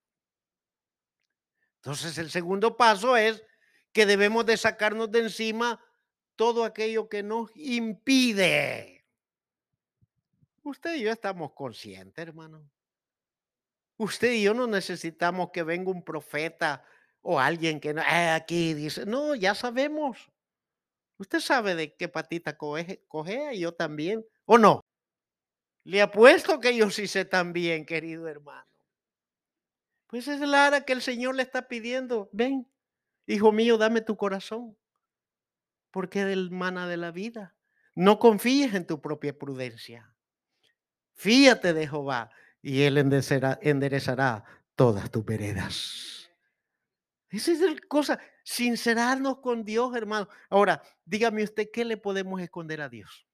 Entonces 1.77 2.17
el 2.17 2.31
segundo 2.31 2.77
paso 2.77 3.17
es 3.17 3.43
que 3.95 4.05
debemos 4.05 4.45
de 4.45 4.57
sacarnos 4.57 5.09
de 5.09 5.19
encima 5.19 5.81
todo 6.35 6.65
aquello 6.65 7.07
que 7.07 7.23
nos 7.23 7.49
impide. 7.55 9.05
Usted 10.63 10.95
y 10.95 11.03
yo 11.03 11.13
estamos 11.13 11.53
conscientes, 11.53 12.21
hermano. 12.21 12.69
Usted 13.95 14.33
y 14.33 14.43
yo 14.43 14.53
no 14.53 14.67
necesitamos 14.67 15.51
que 15.53 15.63
venga 15.63 15.91
un 15.91 16.03
profeta 16.03 16.83
o 17.21 17.39
alguien 17.39 17.79
que 17.79 17.91
eh, 17.91 18.29
aquí 18.31 18.73
dice, 18.73 19.05
no, 19.05 19.33
ya 19.33 19.55
sabemos. 19.55 20.29
Usted 21.17 21.39
sabe 21.39 21.73
de 21.75 21.95
qué 21.95 22.09
patita 22.09 22.57
coge, 22.57 23.01
cogea 23.07 23.53
y 23.53 23.61
yo 23.61 23.75
también, 23.75 24.25
¿o 24.43 24.57
no? 24.57 24.81
Le 25.85 26.01
apuesto 26.01 26.59
que 26.59 26.75
yo 26.75 26.91
sí 26.91 27.07
sé 27.07 27.23
también, 27.23 27.85
querido 27.85 28.27
hermano. 28.27 28.67
Pues 30.07 30.27
es 30.27 30.41
la 30.41 30.67
hora 30.67 30.81
que 30.81 30.91
el 30.91 31.01
Señor 31.01 31.35
le 31.35 31.43
está 31.43 31.69
pidiendo, 31.69 32.29
ven, 32.33 32.67
hijo 33.25 33.51
mío, 33.51 33.77
dame 33.77 34.01
tu 34.01 34.17
corazón, 34.17 34.77
porque 35.91 36.25
del 36.25 36.51
mana 36.51 36.87
de 36.87 36.97
la 36.97 37.11
vida. 37.11 37.55
No 37.95 38.19
confíes 38.19 38.73
en 38.73 38.85
tu 38.85 38.99
propia 38.99 39.37
prudencia. 39.37 40.13
Fíate 41.13 41.73
de 41.73 41.87
Jehová 41.87 42.29
y 42.61 42.81
Él 42.81 42.97
enderezará, 42.97 43.57
enderezará 43.61 44.43
todas 44.75 45.09
tus 45.09 45.23
veredas. 45.23 46.29
Esa 47.29 47.51
es 47.51 47.61
la 47.61 47.75
cosa, 47.87 48.19
sincerarnos 48.43 49.39
con 49.39 49.63
Dios, 49.63 49.95
hermano. 49.95 50.27
Ahora, 50.49 50.81
dígame 51.05 51.43
usted, 51.43 51.69
¿qué 51.71 51.83
le 51.85 51.97
podemos 51.97 52.41
esconder 52.41 52.81
a 52.81 52.89
Dios? 52.89 53.27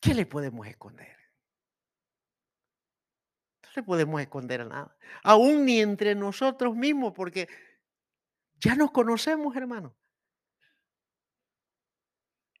¿Qué 0.00 0.14
le 0.14 0.26
podemos 0.26 0.66
esconder? 0.66 1.16
No 3.62 3.68
le 3.74 3.82
podemos 3.82 4.20
esconder 4.20 4.62
a 4.62 4.64
nada. 4.64 4.96
Aún 5.22 5.64
ni 5.64 5.80
entre 5.80 6.14
nosotros 6.14 6.74
mismos, 6.74 7.12
porque 7.12 7.48
ya 8.60 8.74
nos 8.74 8.90
conocemos, 8.90 9.56
hermano. 9.56 9.96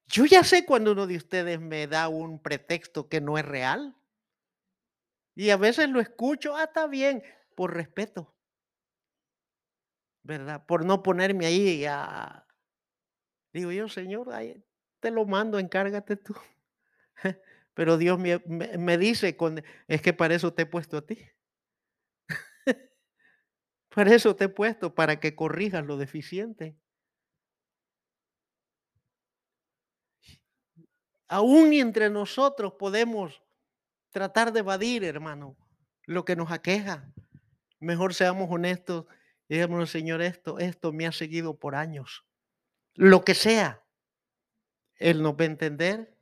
Yo 0.06 0.24
ya 0.24 0.44
sé 0.44 0.64
cuando 0.64 0.92
uno 0.92 1.06
de 1.06 1.16
ustedes 1.16 1.60
me 1.60 1.86
da 1.86 2.08
un 2.08 2.40
pretexto 2.40 3.08
que 3.08 3.20
no 3.20 3.38
es 3.38 3.44
real. 3.44 3.96
Y 5.34 5.50
a 5.50 5.56
veces 5.56 5.88
lo 5.90 6.00
escucho, 6.00 6.56
ah, 6.56 6.64
está 6.64 6.86
bien, 6.86 7.22
por 7.54 7.74
respeto. 7.74 8.34
¿Verdad? 10.22 10.64
Por 10.66 10.84
no 10.84 11.02
ponerme 11.02 11.46
ahí 11.46 11.84
a... 11.84 12.46
Digo 13.52 13.72
yo, 13.72 13.88
Señor, 13.88 14.28
te 15.00 15.10
lo 15.10 15.24
mando, 15.26 15.58
encárgate 15.58 16.16
tú. 16.16 16.34
Pero 17.74 17.98
Dios 17.98 18.18
me, 18.18 18.38
me, 18.46 18.98
dice, 18.98 19.36
con, 19.36 19.62
es 19.88 20.02
que 20.02 20.12
para 20.12 20.34
eso 20.34 20.52
te 20.52 20.62
he 20.62 20.66
puesto 20.66 20.96
a 20.96 21.06
ti. 21.06 21.18
Para 23.96 24.14
eso 24.14 24.36
te 24.36 24.44
he 24.44 24.48
puesto, 24.50 24.94
para 24.94 25.20
que 25.20 25.34
corrijas 25.34 25.86
lo 25.86 25.96
deficiente. 25.96 26.76
Aún 31.26 31.72
entre 31.72 32.10
nosotros 32.10 32.74
podemos 32.74 33.42
tratar 34.10 34.52
de 34.52 34.60
evadir, 34.60 35.02
hermano, 35.02 35.56
lo 36.04 36.26
que 36.26 36.36
nos 36.36 36.52
aqueja. 36.52 37.10
Mejor 37.80 38.12
seamos 38.12 38.50
honestos 38.50 39.06
y 39.48 39.54
digamos, 39.54 39.88
Señor, 39.88 40.20
esto, 40.20 40.58
esto 40.58 40.92
me 40.92 41.06
ha 41.06 41.12
seguido 41.12 41.58
por 41.58 41.74
años. 41.74 42.26
Lo 42.96 43.24
que 43.24 43.34
sea, 43.34 43.82
Él 44.96 45.22
nos 45.22 45.32
va 45.32 45.44
a 45.44 45.46
entender 45.46 46.14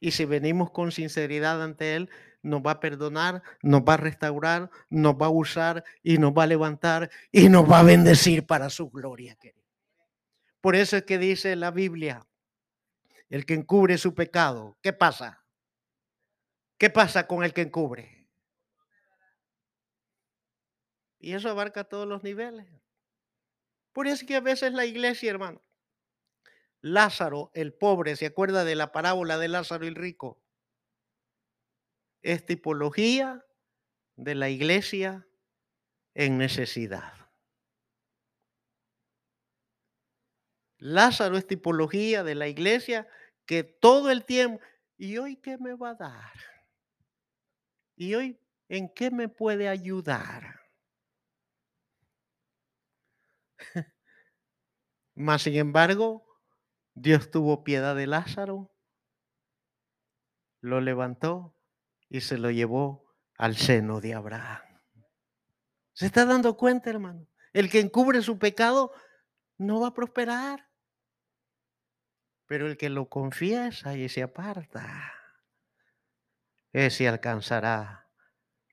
y 0.00 0.10
si 0.10 0.24
venimos 0.24 0.72
con 0.72 0.90
sinceridad 0.90 1.62
ante 1.62 1.94
Él, 1.94 2.10
nos 2.42 2.62
va 2.62 2.72
a 2.72 2.80
perdonar, 2.80 3.42
nos 3.62 3.82
va 3.82 3.94
a 3.94 3.98
restaurar, 3.98 4.70
nos 4.88 5.14
va 5.14 5.26
a 5.26 5.30
usar 5.30 5.84
y 6.02 6.18
nos 6.18 6.32
va 6.32 6.44
a 6.44 6.46
levantar 6.46 7.10
y 7.30 7.48
nos 7.48 7.70
va 7.70 7.80
a 7.80 7.84
bendecir 7.84 8.46
para 8.46 8.70
su 8.70 8.90
gloria. 8.90 9.36
Por 10.60 10.76
eso 10.76 10.96
es 10.96 11.04
que 11.04 11.18
dice 11.18 11.56
la 11.56 11.70
Biblia, 11.70 12.26
el 13.28 13.46
que 13.46 13.54
encubre 13.54 13.96
su 13.98 14.14
pecado, 14.14 14.78
¿qué 14.82 14.92
pasa? 14.92 15.44
¿Qué 16.78 16.90
pasa 16.90 17.26
con 17.26 17.44
el 17.44 17.52
que 17.52 17.62
encubre? 17.62 18.28
Y 21.18 21.34
eso 21.34 21.50
abarca 21.50 21.84
todos 21.84 22.08
los 22.08 22.22
niveles. 22.22 22.66
Por 23.92 24.06
eso 24.06 24.16
es 24.16 24.24
que 24.24 24.36
a 24.36 24.40
veces 24.40 24.72
la 24.72 24.86
iglesia, 24.86 25.30
hermano, 25.30 25.62
Lázaro, 26.80 27.50
el 27.52 27.74
pobre, 27.74 28.16
¿se 28.16 28.26
acuerda 28.26 28.64
de 28.64 28.74
la 28.74 28.92
parábola 28.92 29.36
de 29.36 29.48
Lázaro 29.48 29.86
el 29.86 29.94
rico? 29.94 30.40
Es 32.22 32.44
tipología 32.44 33.44
de 34.16 34.34
la 34.34 34.50
iglesia 34.50 35.26
en 36.14 36.38
necesidad. 36.38 37.14
Lázaro 40.78 41.36
es 41.36 41.46
tipología 41.46 42.24
de 42.24 42.34
la 42.34 42.48
iglesia 42.48 43.06
que 43.46 43.64
todo 43.64 44.10
el 44.10 44.24
tiempo, 44.24 44.62
¿y 44.96 45.18
hoy 45.18 45.36
qué 45.36 45.58
me 45.58 45.74
va 45.74 45.90
a 45.90 45.94
dar? 45.94 46.32
¿Y 47.96 48.14
hoy 48.14 48.40
en 48.68 48.88
qué 48.92 49.10
me 49.10 49.28
puede 49.28 49.68
ayudar? 49.68 50.60
Mas, 55.14 55.42
sin 55.42 55.56
embargo, 55.56 56.24
Dios 56.94 57.30
tuvo 57.30 57.62
piedad 57.62 57.94
de 57.94 58.06
Lázaro, 58.06 58.70
lo 60.62 60.80
levantó 60.80 61.54
y 62.10 62.20
se 62.20 62.36
lo 62.36 62.50
llevó 62.50 63.10
al 63.38 63.56
seno 63.56 64.02
de 64.02 64.12
Abraham. 64.12 64.60
¿Se 65.94 66.06
está 66.06 66.26
dando 66.26 66.56
cuenta, 66.58 66.90
hermano? 66.90 67.26
El 67.54 67.70
que 67.70 67.80
encubre 67.80 68.20
su 68.20 68.38
pecado 68.38 68.92
no 69.56 69.80
va 69.80 69.88
a 69.88 69.94
prosperar. 69.94 70.68
Pero 72.46 72.66
el 72.66 72.76
que 72.76 72.90
lo 72.90 73.08
confiesa 73.08 73.96
y 73.96 74.08
se 74.08 74.22
aparta 74.22 75.14
ese 76.72 77.08
alcanzará 77.08 78.08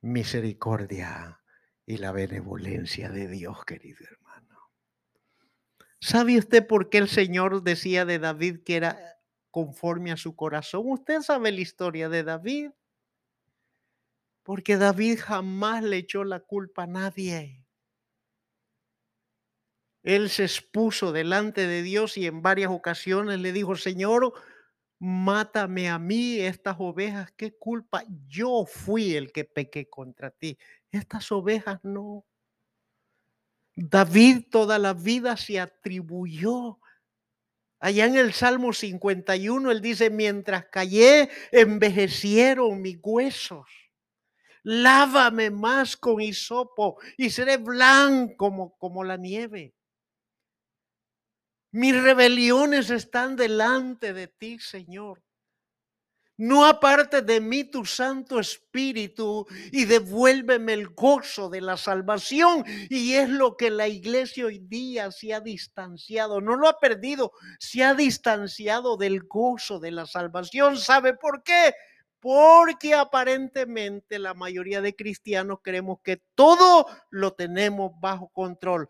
misericordia 0.02 1.42
y 1.86 1.98
la 1.98 2.12
benevolencia 2.12 3.10
de 3.10 3.28
Dios, 3.28 3.66
querido 3.66 4.06
hermano. 4.06 4.72
¿Sabe 6.00 6.38
usted 6.38 6.68
por 6.68 6.90
qué 6.90 7.00
el 7.00 7.08
Señor 7.08 7.64
decía 7.64 8.06
de 8.06 8.20
David 8.20 8.60
que 8.64 8.76
era 8.76 9.20
conforme 9.50 10.12
a 10.12 10.18
su 10.18 10.36
corazón? 10.36 10.84
Usted 10.86 11.22
sabe 11.22 11.52
la 11.52 11.62
historia 11.62 12.08
de 12.08 12.24
David. 12.24 12.70
Porque 14.48 14.78
David 14.78 15.20
jamás 15.20 15.84
le 15.84 15.98
echó 15.98 16.24
la 16.24 16.40
culpa 16.40 16.84
a 16.84 16.88
nadie. 16.88 17.66
Él 20.04 20.30
se 20.30 20.44
expuso 20.44 21.12
delante 21.12 21.68
de 21.68 21.82
Dios 21.82 22.18
y 22.18 22.28
en 22.28 22.42
varias 22.42 22.72
ocasiones 22.72 23.42
le 23.42 23.52
dijo, 23.52 23.76
Señor, 23.76 24.32
mátame 25.00 25.90
a 25.90 26.00
mí 26.00 26.40
estas 26.40 26.78
ovejas, 26.80 27.34
¿qué 27.36 27.58
culpa? 27.58 28.06
Yo 28.26 28.64
fui 28.66 29.16
el 29.16 29.34
que 29.34 29.44
pequé 29.44 29.90
contra 29.90 30.32
ti. 30.32 30.58
Estas 30.92 31.30
ovejas 31.34 31.82
no. 31.84 32.26
David 33.76 34.46
toda 34.50 34.80
la 34.80 34.94
vida 34.94 35.36
se 35.36 35.60
atribuyó. 35.60 36.80
Allá 37.82 38.06
en 38.06 38.16
el 38.16 38.32
Salmo 38.32 38.72
51, 38.72 39.72
él 39.72 39.82
dice, 39.82 40.10
mientras 40.10 40.68
callé, 40.68 41.30
envejecieron 41.52 42.82
mis 42.82 42.98
huesos. 43.04 43.68
Lávame 44.70 45.50
más 45.50 45.96
con 45.96 46.20
hisopo 46.20 47.00
y 47.16 47.30
seré 47.30 47.56
blanco 47.56 48.36
como, 48.36 48.78
como 48.78 49.02
la 49.06 49.16
nieve. 49.16 49.74
Mis 51.72 51.96
rebeliones 51.96 52.90
están 52.90 53.38
delante 53.38 54.12
de 54.12 54.28
ti, 54.28 54.60
Señor. 54.60 55.24
No 56.36 56.66
aparte 56.66 57.22
de 57.22 57.40
mí 57.40 57.64
tu 57.64 57.86
Santo 57.86 58.42
Espíritu 58.42 59.48
y 59.72 59.86
devuélveme 59.86 60.74
el 60.74 60.90
gozo 60.90 61.50
de 61.50 61.62
la 61.62 61.78
salvación. 61.78 62.66
Y 62.90 63.14
es 63.14 63.30
lo 63.30 63.56
que 63.56 63.70
la 63.70 63.88
iglesia 63.88 64.48
hoy 64.48 64.60
día 64.60 65.12
se 65.12 65.34
ha 65.34 65.40
distanciado. 65.40 66.42
No 66.42 66.58
lo 66.58 66.68
ha 66.68 66.78
perdido, 66.78 67.32
se 67.58 67.86
ha 67.86 67.94
distanciado 67.94 68.98
del 68.98 69.24
gozo 69.24 69.80
de 69.80 69.92
la 69.92 70.06
salvación. 70.06 70.78
¿Sabe 70.78 71.14
por 71.14 71.42
qué? 71.42 71.74
Porque 72.20 72.94
aparentemente 72.94 74.20
la 74.20 74.34
mayoría 74.34 74.82
de 74.82 74.96
cristianos 74.96 75.60
creemos 75.62 76.00
que 76.04 76.22
todo 76.36 76.88
lo 77.12 77.34
tenemos 77.34 77.92
bajo 78.00 78.30
control 78.30 78.90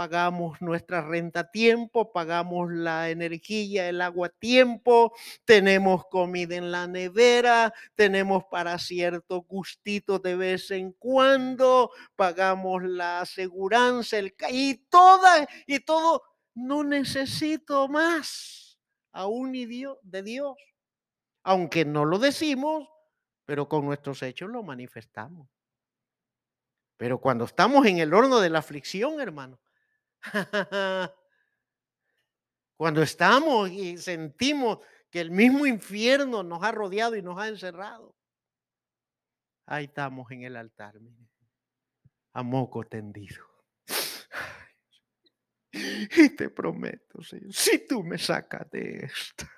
pagamos 0.00 0.60
nuestra 0.62 1.02
renta 1.02 1.40
a 1.40 1.50
tiempo, 1.50 2.10
pagamos 2.10 2.72
la 2.72 3.10
energía, 3.10 3.86
el 3.86 4.00
agua 4.00 4.28
a 4.28 4.30
tiempo, 4.30 5.12
tenemos 5.44 6.06
comida 6.06 6.56
en 6.56 6.70
la 6.70 6.86
nevera, 6.86 7.74
tenemos 7.96 8.44
para 8.50 8.78
cierto 8.78 9.42
gustito 9.42 10.18
de 10.18 10.36
vez 10.36 10.70
en 10.70 10.92
cuando, 10.92 11.90
pagamos 12.16 12.82
la 12.82 13.20
aseguranza, 13.20 14.16
el 14.16 14.34
y 14.48 14.76
toda 14.88 15.46
y 15.66 15.80
todo, 15.80 16.22
no 16.54 16.82
necesito 16.82 17.86
más 17.88 18.78
aún 19.12 19.52
ni 19.52 19.66
Dios, 19.66 19.98
de 20.02 20.22
Dios. 20.22 20.56
Aunque 21.42 21.84
no 21.84 22.04
lo 22.04 22.18
decimos, 22.18 22.88
pero 23.44 23.68
con 23.68 23.84
nuestros 23.84 24.22
hechos 24.22 24.50
lo 24.50 24.62
manifestamos. 24.62 25.48
Pero 26.96 27.20
cuando 27.20 27.44
estamos 27.44 27.86
en 27.86 27.98
el 27.98 28.12
horno 28.12 28.40
de 28.40 28.50
la 28.50 28.58
aflicción, 28.58 29.20
hermano, 29.20 29.58
cuando 32.76 33.02
estamos 33.02 33.70
y 33.70 33.96
sentimos 33.96 34.78
que 35.10 35.20
el 35.20 35.30
mismo 35.30 35.66
infierno 35.66 36.42
nos 36.42 36.62
ha 36.62 36.72
rodeado 36.72 37.16
y 37.16 37.22
nos 37.22 37.38
ha 37.38 37.48
encerrado, 37.48 38.14
ahí 39.66 39.86
estamos 39.86 40.30
en 40.30 40.42
el 40.42 40.56
altar, 40.56 40.94
a 42.32 42.42
moco 42.42 42.84
tendido. 42.84 43.44
Y 45.72 46.30
te 46.30 46.50
prometo, 46.50 47.22
Señor, 47.22 47.52
si 47.52 47.86
tú 47.86 48.02
me 48.02 48.18
sacas 48.18 48.68
de 48.72 49.04
esta, 49.04 49.48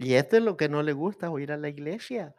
Y 0.00 0.14
esto 0.14 0.38
es 0.38 0.42
lo 0.42 0.56
que 0.56 0.70
no 0.70 0.82
le 0.82 0.94
gusta 0.94 1.30
oír 1.30 1.52
a 1.52 1.58
la 1.58 1.68
iglesia. 1.68 2.34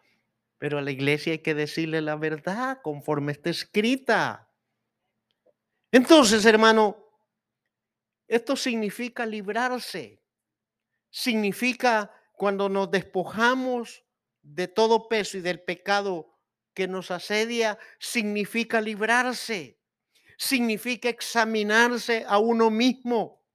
Pero 0.58 0.80
a 0.80 0.82
la 0.82 0.90
iglesia 0.90 1.34
hay 1.34 1.40
que 1.40 1.54
decirle 1.54 2.02
la 2.02 2.16
verdad 2.16 2.80
conforme 2.82 3.34
está 3.34 3.52
escrita. 3.52 4.50
Entonces, 5.92 6.44
hermano, 6.46 6.98
esto 8.28 8.56
significa 8.56 9.28
librarse. 9.28 10.24
Significa 11.12 12.12
cuando 12.34 12.68
nos 12.68 12.90
despojamos 12.90 14.04
de 14.42 14.68
todo 14.68 15.08
peso 15.08 15.38
y 15.38 15.42
del 15.42 15.62
pecado 15.62 16.34
que 16.74 16.88
nos 16.88 17.12
asedia, 17.12 17.78
significa 18.00 18.82
librarse. 18.82 19.80
Significa 20.36 21.10
examinarse 21.10 22.26
a 22.28 22.40
uno 22.40 22.72
mismo 22.72 23.46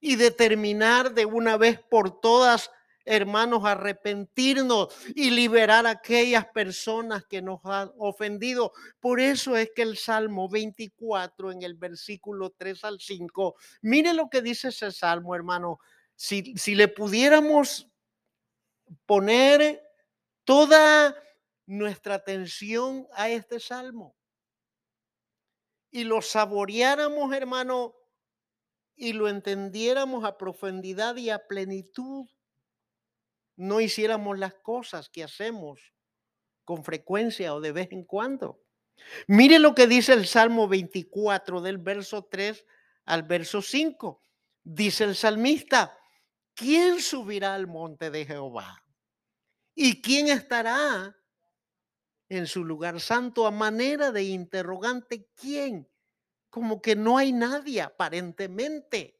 y 0.00 0.16
determinar 0.16 1.12
de 1.12 1.26
una 1.26 1.58
vez 1.58 1.78
por 1.80 2.22
todas 2.22 2.70
hermanos, 3.08 3.64
arrepentirnos 3.64 4.94
y 5.14 5.30
liberar 5.30 5.86
a 5.86 5.90
aquellas 5.90 6.46
personas 6.46 7.24
que 7.24 7.40
nos 7.40 7.60
han 7.64 7.90
ofendido. 7.96 8.72
Por 9.00 9.20
eso 9.20 9.56
es 9.56 9.70
que 9.74 9.82
el 9.82 9.96
Salmo 9.96 10.48
24 10.48 11.52
en 11.52 11.62
el 11.62 11.74
versículo 11.74 12.50
3 12.50 12.84
al 12.84 13.00
5, 13.00 13.56
mire 13.82 14.12
lo 14.12 14.28
que 14.28 14.42
dice 14.42 14.68
ese 14.68 14.92
Salmo, 14.92 15.34
hermano. 15.34 15.80
Si, 16.14 16.54
si 16.56 16.74
le 16.74 16.88
pudiéramos 16.88 17.88
poner 19.06 19.82
toda 20.44 21.16
nuestra 21.66 22.14
atención 22.14 23.06
a 23.12 23.28
este 23.28 23.60
Salmo 23.60 24.16
y 25.90 26.04
lo 26.04 26.20
saboreáramos, 26.20 27.32
hermano, 27.32 27.94
y 28.94 29.12
lo 29.12 29.28
entendiéramos 29.28 30.24
a 30.24 30.36
profundidad 30.36 31.16
y 31.16 31.30
a 31.30 31.46
plenitud, 31.46 32.26
no 33.58 33.80
hiciéramos 33.80 34.38
las 34.38 34.54
cosas 34.54 35.08
que 35.08 35.24
hacemos 35.24 35.92
con 36.64 36.84
frecuencia 36.84 37.54
o 37.54 37.60
de 37.60 37.72
vez 37.72 37.88
en 37.90 38.04
cuando. 38.04 38.62
Mire 39.26 39.58
lo 39.58 39.74
que 39.74 39.88
dice 39.88 40.12
el 40.12 40.26
Salmo 40.26 40.68
24 40.68 41.60
del 41.60 41.78
verso 41.78 42.24
3 42.24 42.64
al 43.06 43.24
verso 43.24 43.60
5. 43.60 44.22
Dice 44.62 45.04
el 45.04 45.16
salmista, 45.16 45.98
¿quién 46.54 47.00
subirá 47.00 47.54
al 47.54 47.66
monte 47.66 48.10
de 48.10 48.26
Jehová? 48.26 48.84
¿Y 49.74 50.02
quién 50.02 50.28
estará 50.28 51.16
en 52.28 52.46
su 52.46 52.64
lugar 52.64 53.00
santo 53.00 53.46
a 53.46 53.50
manera 53.50 54.12
de 54.12 54.22
interrogante? 54.22 55.26
¿Quién? 55.34 55.88
Como 56.48 56.80
que 56.80 56.94
no 56.94 57.18
hay 57.18 57.32
nadie 57.32 57.82
aparentemente. 57.82 59.17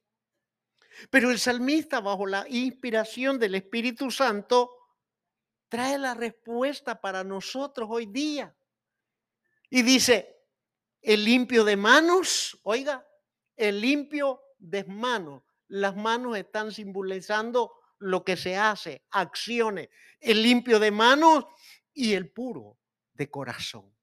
Pero 1.11 1.31
el 1.31 1.39
salmista, 1.39 2.01
bajo 2.01 2.27
la 2.27 2.47
inspiración 2.49 3.39
del 3.39 3.55
Espíritu 3.55 4.11
Santo, 4.11 4.71
trae 5.69 5.99
la 5.99 6.15
respuesta 6.15 7.01
para 7.01 7.25
nosotros 7.25 7.89
hoy 7.91 8.07
día. 8.07 8.55
Y 9.71 9.83
dice, 9.83 10.37
el 11.03 11.25
limpio 11.25 11.65
de 11.65 11.77
manos, 11.77 12.59
oiga, 12.63 13.07
el 13.57 13.81
limpio 13.81 14.41
de 14.59 14.85
manos. 14.85 15.43
Las 15.69 15.95
manos 15.95 16.37
están 16.37 16.73
simbolizando 16.73 17.75
lo 17.99 18.25
que 18.25 18.37
se 18.37 18.57
hace, 18.57 19.05
acciones. 19.11 19.89
El 20.21 20.43
limpio 20.43 20.79
de 20.79 20.91
manos 20.91 21.45
y 21.93 22.15
el 22.15 22.33
puro 22.33 22.79
de 23.13 23.31
corazón 23.31 23.98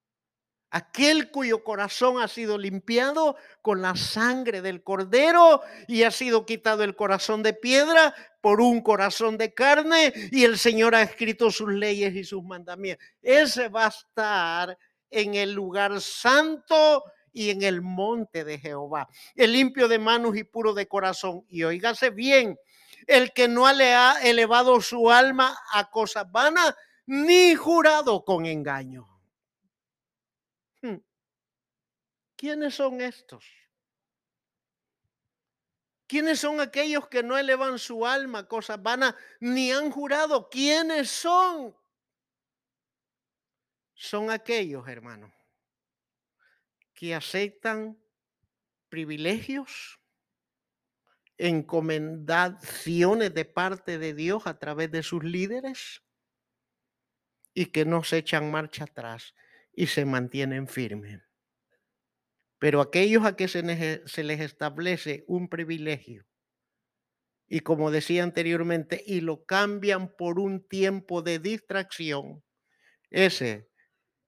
aquel 0.76 1.32
cuyo 1.32 1.64
corazón 1.64 2.22
ha 2.22 2.28
sido 2.28 2.58
limpiado 2.58 3.38
con 3.62 3.82
la 3.82 3.96
sangre 3.96 4.62
del 4.62 4.84
cordero 4.84 5.62
y 5.88 6.04
ha 6.04 6.12
sido 6.12 6.46
quitado 6.46 6.84
el 6.84 6.98
corazón 6.98 7.44
de 7.44 7.54
piedra 7.54 8.14
por 8.42 8.60
un 8.60 8.82
corazón 8.82 9.38
de 9.38 9.54
carne 9.54 10.12
y 10.32 10.44
el 10.44 10.58
Señor 10.58 10.94
ha 10.94 11.02
escrito 11.02 11.50
sus 11.50 11.72
leyes 11.72 12.14
y 12.14 12.26
sus 12.26 12.44
mandamientos. 12.44 13.08
Ese 13.22 13.70
va 13.70 13.86
a 13.86 13.88
estar 13.88 14.78
en 15.10 15.36
el 15.36 15.54
lugar 15.54 16.02
santo 16.02 17.06
y 17.32 17.52
en 17.52 17.64
el 17.64 17.82
monte 17.82 18.44
de 18.44 18.60
Jehová, 18.60 19.08
el 19.34 19.54
limpio 19.54 19.88
de 19.88 19.98
manos 19.98 20.36
y 20.36 20.44
puro 20.44 20.74
de 20.74 20.90
corazón. 20.90 21.46
Y 21.48 21.64
oígase 21.64 22.10
bien, 22.10 22.58
el 23.08 23.32
que 23.32 23.48
no 23.48 23.72
le 23.72 23.94
ha 23.94 24.22
elevado 24.22 24.82
su 24.82 25.10
alma 25.10 25.58
a 25.72 25.90
cosas 25.90 26.30
vanas, 26.30 26.76
ni 27.06 27.56
jurado 27.56 28.26
con 28.26 28.46
engaño. 28.46 29.16
Hmm. 30.86 31.02
¿Quiénes 32.36 32.76
son 32.76 33.02
estos? 33.02 33.46
¿Quiénes 36.08 36.40
son 36.40 36.60
aquellos 36.60 37.08
que 37.08 37.24
no 37.24 37.38
elevan 37.38 37.80
su 37.80 38.06
alma 38.06 38.40
a 38.40 38.48
cosas 38.48 38.82
vanas 38.82 39.16
ni 39.40 39.72
han 39.72 39.90
jurado? 39.90 40.50
¿Quiénes 40.50 41.10
son? 41.10 41.76
Son 43.96 44.30
aquellos, 44.30 44.88
hermanos, 44.88 45.32
que 46.94 47.16
aceptan 47.16 47.98
privilegios, 48.90 50.00
encomendaciones 51.38 53.34
de 53.34 53.46
parte 53.46 53.98
de 53.98 54.14
Dios 54.14 54.46
a 54.46 54.60
través 54.60 54.92
de 54.92 55.02
sus 55.02 55.24
líderes 55.24 56.04
y 57.54 57.68
que 57.68 57.86
no 57.86 58.04
se 58.04 58.20
echan 58.20 58.52
marcha 58.52 58.84
atrás 58.84 59.34
y 59.74 59.88
se 59.88 60.06
mantienen 60.06 60.68
firmes. 60.68 61.25
Pero 62.60 62.82
aquellos 62.82 63.26
a 63.26 63.36
que 63.36 63.48
se, 63.48 63.64
les 63.64 64.40
establece 64.40 65.24
un 65.28 65.50
privilegio, 65.50 66.26
y 67.48 67.60
como 67.60 67.92
decía 67.92 68.24
anteriormente, 68.24 69.04
y 69.06 69.22
lo 69.22 69.46
cambian 69.46 70.10
por 70.16 70.40
un 70.40 70.68
tiempo 70.68 71.22
de 71.22 71.40
distracción, 71.40 72.44
ese 73.12 73.70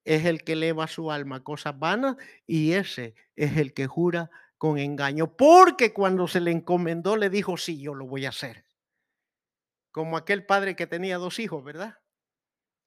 es 0.04 0.26
el 0.26 0.44
que 0.44 0.54
eleva 0.54 0.88
su 0.88 1.12
alma 1.12 1.38
a 1.38 1.44
cosas 1.44 1.78
vanas 1.78 2.16
y 2.46 2.74
ese 2.74 3.16
es 3.36 3.58
el 3.58 3.74
que 3.74 3.88
jura 3.88 4.30
con 4.58 4.78
engaño, 4.78 5.36
porque 5.36 5.94
cuando 5.94 6.28
se 6.28 6.40
le 6.40 6.52
encomendó 6.52 7.18
le 7.18 7.30
dijo, 7.30 7.58
sí, 7.58 7.82
yo 7.82 7.94
lo 7.94 8.06
voy 8.08 8.26
a 8.26 8.30
hacer. 8.30 8.66
Como 9.92 10.18
aquel 10.18 10.46
padre 10.46 10.76
que 10.76 10.88
tenía 10.88 11.18
dos 11.18 11.40
hijos, 11.40 11.64
¿verdad? 11.64 12.00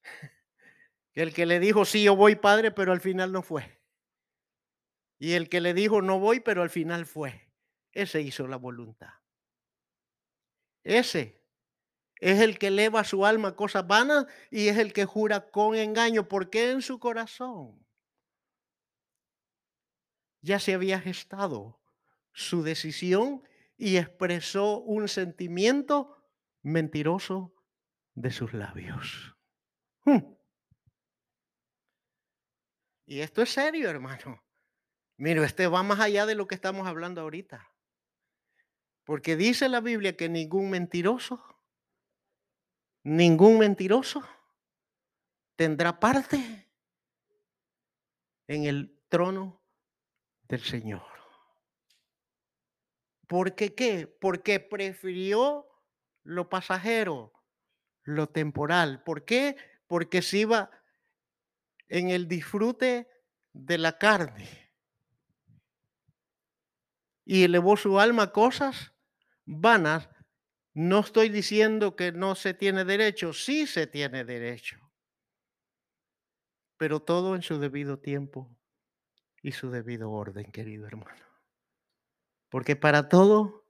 El 1.13 1.33
que 1.33 1.45
le 1.45 1.59
dijo, 1.59 1.83
sí, 1.83 2.03
yo 2.03 2.15
voy, 2.15 2.35
padre, 2.35 2.71
pero 2.71 2.93
al 2.93 3.01
final 3.01 3.33
no 3.33 3.41
fue. 3.41 3.80
Y 5.21 5.33
el 5.33 5.49
que 5.49 5.61
le 5.61 5.75
dijo, 5.75 6.01
no 6.01 6.17
voy, 6.17 6.39
pero 6.39 6.63
al 6.63 6.71
final 6.71 7.05
fue. 7.05 7.47
Ese 7.91 8.21
hizo 8.21 8.47
la 8.47 8.55
voluntad. 8.55 9.13
Ese 10.83 11.45
es 12.15 12.39
el 12.39 12.57
que 12.57 12.67
eleva 12.67 13.03
su 13.03 13.23
alma 13.23 13.49
a 13.49 13.55
cosas 13.55 13.85
vanas 13.85 14.25
y 14.49 14.69
es 14.69 14.79
el 14.79 14.93
que 14.93 15.05
jura 15.05 15.51
con 15.51 15.75
engaño, 15.75 16.27
porque 16.27 16.71
en 16.71 16.81
su 16.81 16.99
corazón 16.99 17.85
ya 20.41 20.57
se 20.57 20.73
había 20.73 20.99
gestado 20.99 21.79
su 22.31 22.63
decisión 22.63 23.47
y 23.77 23.97
expresó 23.97 24.79
un 24.79 25.07
sentimiento 25.07 26.17
mentiroso 26.63 27.53
de 28.15 28.31
sus 28.31 28.53
labios. 28.53 29.35
Y 33.05 33.19
esto 33.19 33.43
es 33.43 33.51
serio, 33.51 33.87
hermano. 33.87 34.41
Mire, 35.21 35.43
este 35.45 35.67
va 35.67 35.83
más 35.83 35.99
allá 35.99 36.25
de 36.25 36.33
lo 36.33 36.47
que 36.47 36.55
estamos 36.55 36.87
hablando 36.87 37.21
ahorita. 37.21 37.71
Porque 39.03 39.35
dice 39.35 39.69
la 39.69 39.79
Biblia 39.79 40.17
que 40.17 40.29
ningún 40.29 40.71
mentiroso, 40.71 41.45
ningún 43.03 43.59
mentiroso 43.59 44.27
tendrá 45.55 45.99
parte 45.99 46.67
en 48.47 48.63
el 48.63 48.99
trono 49.09 49.61
del 50.47 50.61
Señor. 50.61 51.05
¿Por 53.27 53.53
qué 53.53 53.75
qué? 53.75 54.07
Porque 54.07 54.59
prefirió 54.59 55.67
lo 56.23 56.49
pasajero, 56.49 57.31
lo 58.01 58.27
temporal. 58.27 59.03
¿Por 59.03 59.23
qué? 59.23 59.55
Porque 59.85 60.23
se 60.23 60.39
iba 60.39 60.71
en 61.89 62.09
el 62.09 62.27
disfrute 62.27 63.07
de 63.53 63.77
la 63.77 63.99
carne 63.99 64.70
y 67.31 67.45
elevó 67.45 67.77
su 67.77 67.97
alma 67.97 68.23
a 68.23 68.31
cosas 68.33 68.91
vanas, 69.45 70.09
no 70.73 70.99
estoy 70.99 71.29
diciendo 71.29 71.95
que 71.95 72.11
no 72.11 72.35
se 72.35 72.53
tiene 72.53 72.83
derecho, 72.83 73.31
sí 73.31 73.67
se 73.67 73.87
tiene 73.87 74.25
derecho, 74.25 74.91
pero 76.75 76.99
todo 76.99 77.33
en 77.33 77.41
su 77.41 77.57
debido 77.57 77.99
tiempo 77.99 78.53
y 79.41 79.53
su 79.53 79.71
debido 79.71 80.11
orden, 80.11 80.51
querido 80.51 80.85
hermano. 80.85 81.23
Porque 82.49 82.75
para 82.75 83.07
todo 83.07 83.63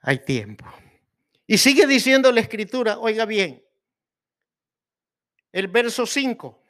hay 0.00 0.18
tiempo. 0.18 0.66
Y 1.46 1.56
sigue 1.56 1.86
diciendo 1.86 2.30
la 2.32 2.40
escritura, 2.42 2.98
oiga 2.98 3.24
bien, 3.24 3.64
el 5.52 5.68
verso 5.68 6.04
5. 6.04 6.62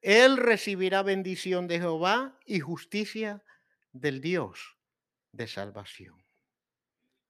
Él 0.00 0.38
recibirá 0.38 1.02
bendición 1.02 1.68
de 1.68 1.78
Jehová 1.78 2.38
y 2.46 2.60
justicia 2.60 3.42
del 4.00 4.20
Dios 4.20 4.76
de 5.32 5.46
salvación. 5.46 6.24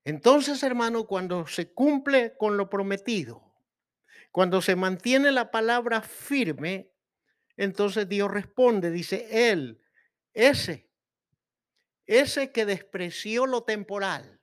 Entonces, 0.05 0.63
hermano, 0.63 1.07
cuando 1.07 1.47
se 1.47 1.73
cumple 1.73 2.37
con 2.39 2.57
lo 2.57 2.71
prometido, 2.71 3.55
cuando 4.31 4.61
se 4.61 4.77
mantiene 4.77 5.33
la 5.33 5.51
palabra 5.51 6.03
firme, 6.03 6.93
entonces 7.57 8.09
Dios 8.09 8.31
responde, 8.31 8.91
dice 8.91 9.51
Él, 9.51 9.83
ese, 10.33 10.91
ese 12.07 12.53
que 12.53 12.67
despreció 12.67 13.47
lo 13.47 13.65
temporal, 13.65 14.41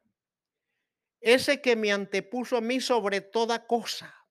ese 1.22 1.62
que 1.62 1.76
me 1.76 1.92
antepuso 1.92 2.58
a 2.58 2.62
mí 2.62 2.82
sobre 2.82 3.22
toda 3.22 3.66
cosa 3.66 4.23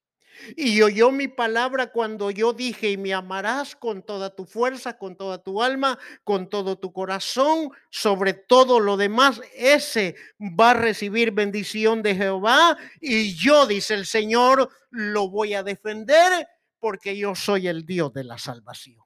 y 0.57 0.80
oyó 0.83 1.11
mi 1.11 1.28
palabra 1.28 1.93
cuando 1.93 2.30
yo 2.30 2.53
dije, 2.53 2.91
y 2.91 2.97
me 2.97 3.14
amarás 3.14 3.76
con 3.76 4.03
toda 4.03 4.35
tu 4.35 4.45
fuerza, 4.45 4.99
con 4.99 5.16
toda 5.16 5.43
tu 5.43 5.62
alma, 5.62 5.99
con 6.24 6.49
todo 6.49 6.78
tu 6.78 6.93
corazón, 6.93 7.70
sobre 7.91 8.35
todo 8.35 8.80
lo 8.80 8.97
demás, 8.97 9.41
ese 9.55 10.16
va 10.41 10.70
a 10.70 10.74
recibir 10.74 11.33
bendición 11.33 12.03
de 12.03 12.14
Jehová. 12.14 12.76
Y 13.01 13.35
yo, 13.35 13.66
dice 13.66 13.95
el 13.95 14.07
Señor, 14.07 14.70
lo 14.91 15.28
voy 15.28 15.55
a 15.55 15.62
defender 15.62 16.47
porque 16.78 17.16
yo 17.16 17.35
soy 17.35 17.68
el 17.68 17.87
Dios 17.87 18.12
de 18.12 18.24
la 18.24 18.39
salvación. 18.39 19.03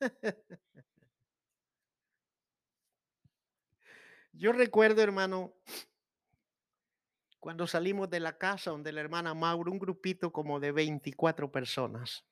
Yo 4.32 4.50
recuerdo, 4.52 5.02
hermano, 5.02 5.52
cuando 7.42 7.66
salimos 7.66 8.08
de 8.08 8.20
la 8.20 8.38
casa 8.38 8.70
donde 8.70 8.92
la 8.92 9.00
hermana 9.00 9.34
Mauro, 9.34 9.72
un 9.72 9.80
grupito 9.80 10.30
como 10.30 10.60
de 10.60 10.70
24 10.70 11.50
personas. 11.50 12.24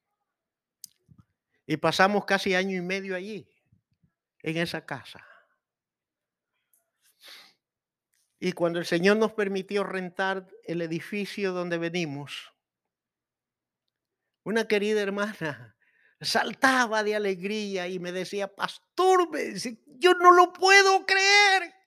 Y 1.66 1.78
pasamos 1.78 2.24
casi 2.24 2.54
año 2.54 2.76
y 2.76 2.80
medio 2.80 3.16
allí, 3.16 3.50
en 4.44 4.56
esa 4.58 4.86
casa. 4.86 5.26
Y 8.38 8.52
cuando 8.52 8.78
el 8.78 8.86
Señor 8.86 9.16
nos 9.16 9.32
permitió 9.32 9.82
rentar 9.82 10.46
el 10.62 10.80
edificio 10.80 11.50
donde 11.50 11.78
venimos, 11.78 12.52
una 14.44 14.68
querida 14.68 15.02
hermana 15.02 15.76
saltaba 16.20 17.02
de 17.02 17.16
alegría 17.16 17.88
y 17.88 17.98
me 17.98 18.12
decía, 18.12 18.46
pastor, 18.46 19.28
yo 19.98 20.14
no 20.14 20.30
lo 20.30 20.52
puedo 20.52 21.04
creer. 21.04 21.80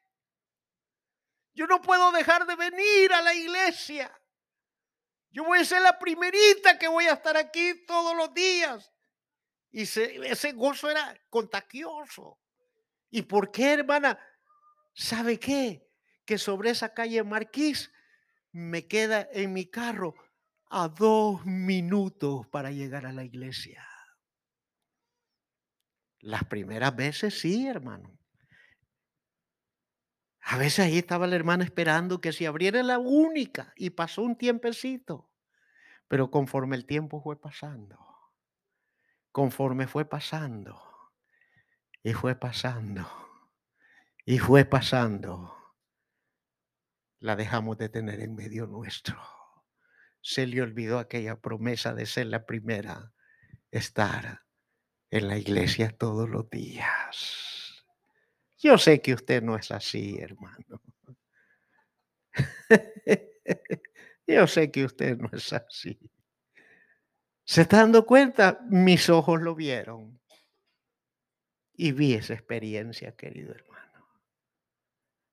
Yo 1.54 1.68
no 1.68 1.82
puedo 1.82 2.12
dejar 2.12 2.46
de 2.46 2.56
venir 2.56 3.14
a 3.14 3.22
la 3.22 3.34
iglesia. 3.34 4.12
Yo 5.32 5.44
voy 5.44 5.60
a 5.60 5.66
ser 5.66 5.82
la 5.82 5.98
primerita 5.98 6.78
que 6.78 6.88
voy 6.88 7.06
a 7.06 7.14
estar 7.14 7.38
aquí 7.38 7.86
todos 7.86 8.16
los 8.16 8.34
días. 8.34 8.92
Y 9.72 9.82
ese 9.82 10.52
gozo 10.54 10.90
era 10.90 11.20
contagioso. 11.30 12.40
¿Y 13.10 13.24
por 13.24 13.52
qué, 13.52 13.74
hermana? 13.74 14.20
¿Sabe 14.94 15.40
qué? 15.40 15.88
Que 16.26 16.38
sobre 16.38 16.70
esa 16.70 16.94
calle 16.94 17.24
Marquís 17.24 17.92
me 18.52 18.88
queda 18.88 19.28
en 19.32 19.54
mi 19.54 19.70
carro 19.70 20.16
a 20.70 20.88
dos 20.88 21.46
minutos 21.46 22.48
para 22.48 22.72
llegar 22.72 23.06
a 23.06 23.12
la 23.12 23.24
iglesia. 23.24 23.88
Las 26.20 26.46
primeras 26.46 26.96
veces 26.96 27.40
sí, 27.40 27.68
hermano. 27.68 28.18
A 30.46 30.58
veces 30.58 30.80
ahí 30.80 30.98
estaba 30.98 31.26
la 31.26 31.36
hermana 31.36 31.64
esperando 31.64 32.20
que 32.20 32.34
se 32.34 32.48
abriera 32.48 32.84
la 32.84 33.00
única 33.00 33.74
y 33.78 33.92
pasó 33.92 34.22
un 34.24 34.38
tiempecito. 34.38 35.30
Pero 36.08 36.30
conforme 36.30 36.76
el 36.76 36.86
tiempo 36.86 37.22
fue 37.22 37.40
pasando, 37.40 37.98
conforme 39.32 39.88
fue 39.88 40.06
pasando, 40.06 40.80
y 42.04 42.14
fue 42.14 42.36
pasando, 42.36 43.10
y 44.26 44.38
fue 44.38 44.66
pasando, 44.66 45.56
la 47.20 47.38
dejamos 47.38 47.78
de 47.78 47.88
tener 47.88 48.20
en 48.20 48.36
medio 48.36 48.68
nuestro. 48.68 49.18
Se 50.22 50.46
le 50.46 50.62
olvidó 50.62 51.00
aquella 51.00 51.40
promesa 51.40 51.94
de 51.94 52.06
ser 52.06 52.28
la 52.28 52.46
primera, 52.46 53.14
estar 53.72 54.42
en 55.10 55.30
la 55.30 55.38
iglesia 55.38 55.90
todos 55.98 56.30
los 56.30 56.50
días. 56.50 57.63
Yo 58.64 58.78
sé 58.78 59.02
que 59.02 59.14
usted 59.14 59.44
no 59.44 59.58
es 59.58 59.72
así, 59.72 60.18
hermano. 60.20 60.82
Yo 64.26 64.48
sé 64.48 64.72
que 64.72 64.86
usted 64.86 65.18
no 65.18 65.30
es 65.34 65.52
así. 65.52 66.00
¿Se 67.44 67.64
está 67.64 67.80
dando 67.80 68.06
cuenta? 68.06 68.62
Mis 68.70 69.10
ojos 69.10 69.42
lo 69.42 69.54
vieron. 69.54 70.18
Y 71.74 71.92
vi 71.92 72.14
esa 72.14 72.36
experiencia, 72.36 73.18
querido 73.18 73.54
hermano. 73.54 74.08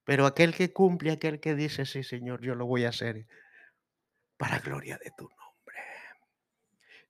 Pero 0.03 0.27
aquel 0.27 0.53
que 0.53 0.73
cumple, 0.73 1.13
aquel 1.13 1.39
que 1.39 1.55
dice, 1.55 1.87
sí, 1.87 2.03
Señor, 2.03 2.41
yo 2.41 2.57
lo 2.57 2.67
voy 2.67 2.85
a 2.85 2.89
hacer 2.89 3.29
para 4.37 4.59
gloria 4.59 4.99
de 4.99 5.13
tu 5.17 5.29
nombre. 5.29 5.79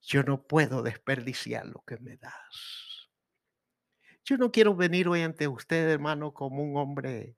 Yo 0.03 0.23
no 0.23 0.47
puedo 0.47 0.83
desperdiciar 0.83 1.65
lo 1.65 1.83
que 1.87 1.97
me 1.97 2.19
das. 2.19 2.90
Yo 4.31 4.37
no 4.37 4.53
quiero 4.53 4.77
venir 4.77 5.09
hoy 5.09 5.23
ante 5.23 5.49
usted, 5.49 5.91
hermano, 5.91 6.33
como 6.33 6.63
un 6.63 6.77
hombre 6.77 7.37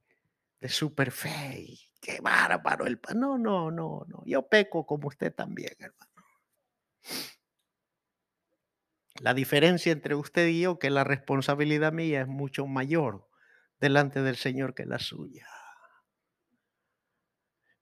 de 0.60 0.68
super 0.68 1.10
fe. 1.10 1.66
qué 2.02 2.20
bárbaro 2.20 2.86
el 2.86 3.00
No, 3.14 3.38
no, 3.38 3.70
no, 3.70 4.04
no. 4.06 4.22
Yo 4.26 4.46
peco 4.46 4.84
como 4.84 5.08
usted 5.08 5.34
también, 5.34 5.72
hermano. 5.78 6.12
La 9.22 9.32
diferencia 9.32 9.90
entre 9.90 10.14
usted 10.14 10.48
y 10.48 10.60
yo, 10.60 10.78
que 10.78 10.90
la 10.90 11.02
responsabilidad 11.02 11.94
mía 11.94 12.20
es 12.20 12.28
mucho 12.28 12.66
mayor 12.66 13.26
delante 13.80 14.20
del 14.20 14.36
Señor 14.36 14.74
que 14.74 14.84
la 14.84 14.98
suya. 14.98 15.46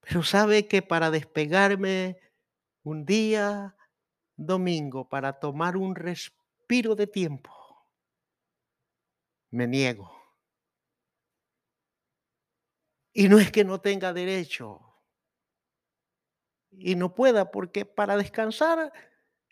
Pero 0.02 0.22
sabe 0.22 0.68
que 0.68 0.82
para 0.82 1.10
despegarme 1.10 2.16
un 2.84 3.04
día 3.06 3.74
domingo, 4.36 5.08
para 5.08 5.40
tomar 5.40 5.76
un 5.76 5.96
respiro 5.96 6.94
de 6.94 7.08
tiempo, 7.08 7.59
me 9.52 9.66
niego. 9.66 10.10
Y 13.14 13.28
no 13.28 13.38
es 13.38 13.50
que 13.50 13.64
no 13.64 13.80
tenga 13.80 14.12
derecho 14.12 14.80
y 16.72 16.94
no 16.94 17.14
pueda, 17.14 17.50
porque 17.50 17.84
para 17.84 18.16
descansar, 18.16 18.92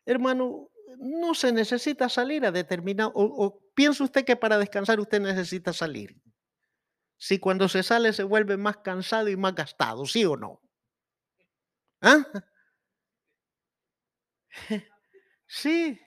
hermano, 0.06 0.70
no 0.98 1.34
se 1.34 1.52
necesita 1.52 2.08
salir 2.08 2.44
a 2.46 2.52
determinar, 2.52 3.10
o, 3.14 3.60
piensa 3.74 4.04
usted 4.04 4.24
que 4.24 4.36
para 4.36 4.58
descansar 4.58 5.00
usted 5.00 5.20
necesita 5.20 5.72
salir. 5.72 6.16
Si 7.18 7.38
cuando 7.38 7.68
se 7.68 7.82
sale 7.82 8.12
se 8.12 8.24
vuelve 8.24 8.56
más 8.56 8.78
cansado 8.78 9.28
y 9.28 9.36
más 9.36 9.54
gastado, 9.54 10.06
¿sí 10.06 10.24
o 10.24 10.36
no? 10.36 10.60
¿Ah? 12.02 12.24
Sí, 15.46 16.00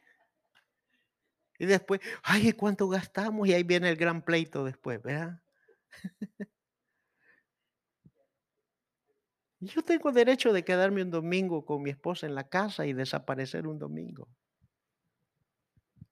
y 1.61 1.67
después, 1.67 2.01
ay, 2.23 2.53
¿cuánto 2.53 2.89
gastamos? 2.89 3.47
Y 3.47 3.53
ahí 3.53 3.61
viene 3.61 3.87
el 3.87 3.95
gran 3.95 4.23
pleito 4.23 4.65
después, 4.65 4.99
¿verdad? 5.03 5.43
Yo 9.59 9.83
tengo 9.83 10.11
derecho 10.11 10.53
de 10.53 10.65
quedarme 10.65 11.03
un 11.03 11.11
domingo 11.11 11.63
con 11.63 11.83
mi 11.83 11.91
esposa 11.91 12.25
en 12.25 12.33
la 12.33 12.49
casa 12.49 12.87
y 12.87 12.93
desaparecer 12.93 13.67
un 13.67 13.77
domingo. 13.77 14.27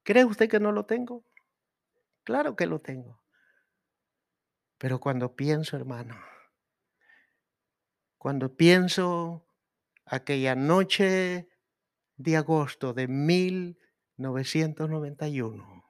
¿Cree 0.04 0.24
usted 0.24 0.48
que 0.48 0.60
no 0.60 0.72
lo 0.72 0.86
tengo? 0.86 1.26
Claro 2.24 2.56
que 2.56 2.68
lo 2.68 2.80
tengo. 2.80 3.20
Pero 4.78 5.00
cuando 5.00 5.36
pienso, 5.36 5.76
hermano, 5.78 6.16
cuando 8.20 8.56
pienso 8.56 9.48
aquella 10.06 10.54
noche 10.54 11.50
de 12.18 12.38
agosto 12.38 12.94
de 12.94 13.08
mil 13.08 13.80
991 14.20 15.86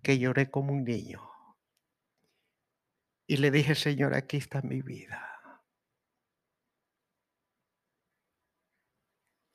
que 0.00 0.18
lloré 0.18 0.50
como 0.50 0.72
un 0.72 0.84
niño. 0.84 1.20
Y 3.26 3.38
le 3.38 3.50
dije, 3.50 3.74
Señor, 3.74 4.14
aquí 4.14 4.36
está 4.36 4.62
mi 4.62 4.80
vida. 4.80 5.28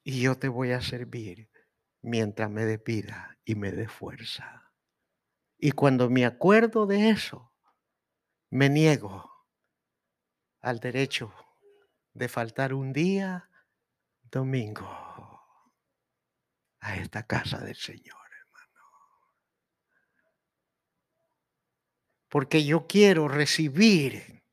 Y 0.04 0.22
yo 0.22 0.38
te 0.38 0.50
voy 0.50 0.72
a 0.72 0.82
servir 0.82 1.50
mientras 2.02 2.50
me 2.50 2.66
dé 2.66 2.78
vida 2.78 3.38
y 3.46 3.56
me 3.56 3.72
dé 3.72 3.88
fuerza. 3.88 4.74
Y 5.58 5.72
cuando 5.72 6.10
me 6.10 6.26
acuerdo 6.26 6.86
de 6.86 7.10
eso, 7.10 7.54
Me 8.50 8.70
niego 8.70 9.30
al 10.62 10.80
derecho 10.80 11.34
de 12.14 12.30
faltar 12.30 12.74
un 12.74 12.94
día 12.94 13.50
domingo 14.24 15.07
a 16.80 16.96
esta 16.98 17.24
casa 17.26 17.60
del 17.60 17.76
Señor, 17.76 18.18
hermano. 18.40 18.86
Porque 22.30 22.66
yo 22.66 22.88
quiero 22.88 23.28
recibir 23.28 24.44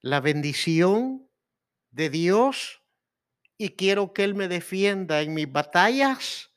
la 0.00 0.20
bendición 0.20 1.28
de 1.90 2.10
Dios 2.10 2.82
y 3.56 3.70
quiero 3.70 4.12
que 4.12 4.24
Él 4.24 4.34
me 4.34 4.48
defienda 4.48 5.20
en 5.22 5.34
mis 5.34 5.50
batallas 5.50 6.50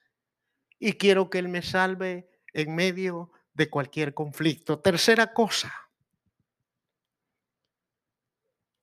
y 0.80 0.94
quiero 0.94 1.30
que 1.30 1.39
Él 1.39 1.50
me 1.50 1.62
salve 1.62 2.30
en 2.54 2.76
medio 2.76 3.32
de 3.54 3.70
cualquier 3.70 4.14
conflicto. 4.14 4.80
Tercera 4.80 5.34
cosa, 5.34 5.74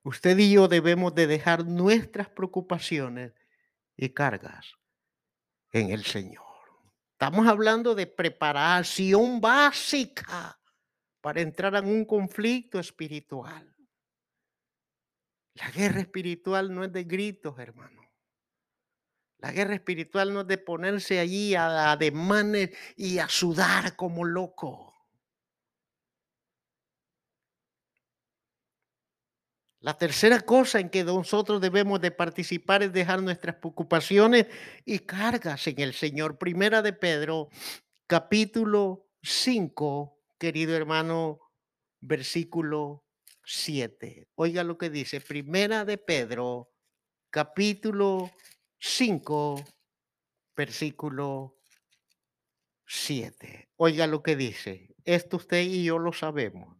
usted 0.02 0.38
y 0.38 0.52
yo 0.52 0.68
debemos 0.68 1.14
de 1.14 1.26
dejar 1.26 1.66
nuestras 1.66 2.28
preocupaciones 2.28 3.32
y 3.96 4.10
cargas 4.10 4.78
en 5.72 5.90
el 5.90 6.04
Señor. 6.04 6.44
Estamos 7.12 7.46
hablando 7.46 7.94
de 7.94 8.06
preparación 8.06 9.40
básica 9.40 10.58
para 11.20 11.40
entrar 11.40 11.74
en 11.74 11.86
un 11.86 12.04
conflicto 12.04 12.78
espiritual. 12.78 13.74
La 15.54 15.70
guerra 15.70 16.00
espiritual 16.00 16.72
no 16.72 16.84
es 16.84 16.92
de 16.92 17.02
gritos, 17.04 17.58
hermano. 17.58 18.02
La 19.38 19.52
guerra 19.52 19.74
espiritual 19.74 20.32
no 20.32 20.42
es 20.42 20.46
de 20.46 20.58
ponerse 20.58 21.18
allí 21.18 21.54
a 21.54 21.92
ademanes 21.92 22.70
y 22.96 23.18
a 23.18 23.28
sudar 23.28 23.96
como 23.96 24.24
loco. 24.24 24.87
La 29.88 29.96
tercera 29.96 30.42
cosa 30.42 30.80
en 30.80 30.90
que 30.90 31.02
nosotros 31.02 31.62
debemos 31.62 31.98
de 31.98 32.10
participar 32.10 32.82
es 32.82 32.92
dejar 32.92 33.22
nuestras 33.22 33.56
preocupaciones 33.56 34.46
y 34.84 34.98
cargas 34.98 35.66
en 35.66 35.80
el 35.80 35.94
Señor. 35.94 36.36
Primera 36.36 36.82
de 36.82 36.92
Pedro, 36.92 37.48
capítulo 38.06 39.06
5, 39.22 40.14
querido 40.38 40.76
hermano, 40.76 41.40
versículo 42.02 43.06
7. 43.46 44.28
Oiga 44.34 44.62
lo 44.62 44.76
que 44.76 44.90
dice. 44.90 45.22
Primera 45.22 45.86
de 45.86 45.96
Pedro, 45.96 46.70
capítulo 47.30 48.30
5, 48.78 49.64
versículo 50.54 51.56
7. 52.84 53.70
Oiga 53.76 54.06
lo 54.06 54.22
que 54.22 54.36
dice. 54.36 54.94
Esto 55.02 55.38
usted 55.38 55.62
y 55.62 55.84
yo 55.84 55.98
lo 55.98 56.12
sabemos. 56.12 56.76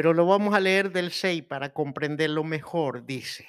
Pero 0.00 0.14
lo 0.14 0.24
vamos 0.24 0.54
a 0.54 0.60
leer 0.60 0.92
del 0.92 1.12
6 1.12 1.42
para 1.42 1.74
comprenderlo 1.74 2.42
mejor, 2.42 3.04
dice. 3.04 3.46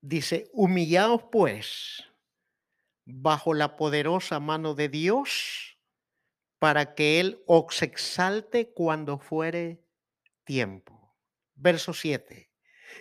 Dice, 0.00 0.48
humillaos 0.52 1.24
pues 1.32 2.04
bajo 3.04 3.54
la 3.54 3.74
poderosa 3.76 4.38
mano 4.38 4.76
de 4.76 4.88
Dios 4.88 5.80
para 6.60 6.94
que 6.94 7.18
Él 7.18 7.42
os 7.48 7.82
exalte 7.82 8.72
cuando 8.72 9.18
fuere 9.18 9.84
tiempo. 10.44 11.16
Verso 11.56 11.92
7. 11.92 12.52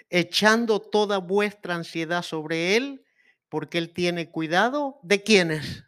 Echando 0.10 0.82
toda 0.82 1.20
vuestra 1.20 1.76
ansiedad 1.76 2.24
sobre 2.24 2.76
Él, 2.76 3.06
porque 3.50 3.78
Él 3.78 3.94
tiene 3.94 4.32
cuidado 4.32 5.00
de 5.04 5.22
quienes. 5.22 5.84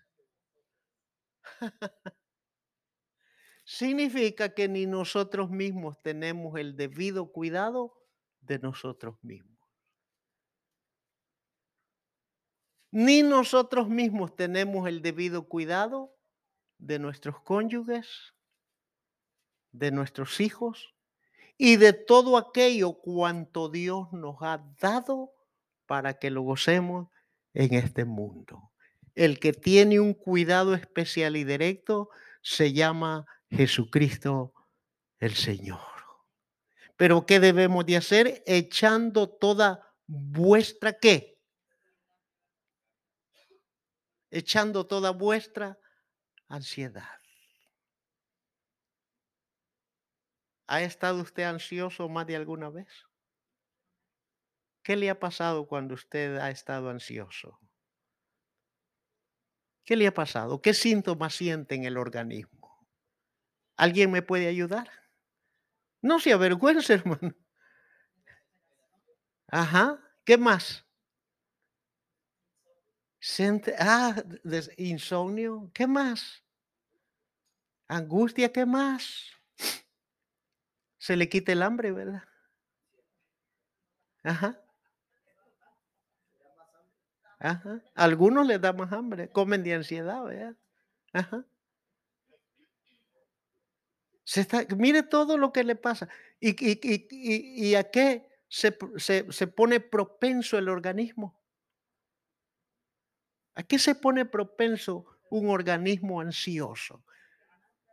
significa 3.80 4.54
que 4.54 4.68
ni 4.68 4.86
nosotros 4.86 5.50
mismos 5.50 5.98
tenemos 6.04 6.60
el 6.60 6.76
debido 6.76 7.32
cuidado 7.32 7.94
de 8.42 8.60
nosotros 8.60 9.16
mismos. 9.22 9.58
Ni 12.92 13.24
nosotros 13.24 13.88
mismos 13.88 14.36
tenemos 14.36 14.86
el 14.90 15.02
debido 15.02 15.48
cuidado 15.48 16.14
de 16.78 17.00
nuestros 17.00 17.40
cónyuges, 17.40 18.34
de 19.72 19.92
nuestros 19.92 20.42
hijos 20.42 20.94
y 21.58 21.78
de 21.78 21.94
todo 21.94 22.38
aquello 22.38 23.00
cuanto 23.00 23.70
Dios 23.70 24.12
nos 24.12 24.42
ha 24.42 24.62
dado 24.82 25.32
para 25.86 26.20
que 26.20 26.32
lo 26.32 26.42
gocemos 26.42 27.08
en 27.54 27.76
este 27.76 28.04
mundo. 28.04 28.74
El 29.16 29.40
que 29.40 29.54
tiene 29.54 30.02
un 30.02 30.14
cuidado 30.14 30.74
especial 30.74 31.38
y 31.38 31.46
directo 31.46 32.10
se 32.42 32.74
llama 32.74 33.26
Jesucristo 33.50 34.54
el 35.20 35.36
Señor. 35.36 35.80
Pero 36.96 37.26
¿qué 37.26 37.40
debemos 37.40 37.86
de 37.86 37.98
hacer? 37.98 38.44
Echando 38.46 39.30
toda 39.30 39.96
vuestra 40.06 40.94
qué? 40.94 41.40
Echando 44.32 44.86
toda 44.86 45.12
vuestra 45.12 45.80
ansiedad. 46.48 47.20
¿Ha 50.68 50.84
estado 50.84 51.22
usted 51.22 51.44
ansioso 51.44 52.10
más 52.10 52.28
de 52.28 52.36
alguna 52.36 52.70
vez? 52.70 52.88
¿Qué 54.84 54.96
le 54.96 55.10
ha 55.10 55.20
pasado 55.20 55.68
cuando 55.68 55.94
usted 55.94 56.38
ha 56.38 56.50
estado 56.50 56.90
ansioso? 56.90 57.60
¿Qué 59.84 59.96
le 59.96 60.06
ha 60.06 60.14
pasado? 60.14 60.62
¿Qué 60.62 60.74
síntomas 60.74 61.34
siente 61.34 61.76
en 61.76 61.86
el 61.86 61.98
organismo? 61.98 62.59
¿Alguien 63.80 64.12
me 64.12 64.22
puede 64.22 64.48
ayudar? 64.50 64.90
No 66.02 66.20
se 66.20 66.34
avergüence, 66.34 66.94
hermano. 66.96 67.34
Ajá. 69.48 69.98
¿Qué 70.26 70.38
más? 70.38 70.86
ah, 73.80 74.22
insomnio. 74.76 75.72
¿Qué 75.74 75.88
más? 75.88 76.44
Angustia, 77.88 78.52
¿qué 78.52 78.66
más? 78.66 79.32
Se 80.98 81.16
le 81.16 81.30
quita 81.30 81.54
el 81.54 81.64
hambre, 81.64 81.94
¿verdad? 81.94 82.24
Ajá. 84.24 84.62
Ajá. 87.40 87.82
algunos 87.96 88.46
les 88.46 88.60
da 88.60 88.74
más 88.74 88.92
hambre, 88.92 89.30
comen 89.30 89.64
de 89.64 89.76
ansiedad, 89.76 90.22
¿verdad? 90.26 90.58
Ajá 91.14 91.46
mire 94.78 95.04
todo 95.04 95.38
lo 95.38 95.52
que 95.52 95.64
le 95.64 95.76
pasa. 95.76 96.08
¿Y, 96.40 97.76
a 97.76 97.84
qué 97.90 98.30
se, 98.48 98.78
se, 98.98 99.48
pone 99.48 99.80
propenso 99.80 100.58
el 100.58 100.70
organismo? 100.70 101.40
¿A 103.56 103.64
qué 103.64 103.80
se 103.80 103.96
pone 103.96 104.26
propenso 104.26 105.06
un 105.30 105.50
organismo 105.50 106.22
ansioso? 106.22 107.04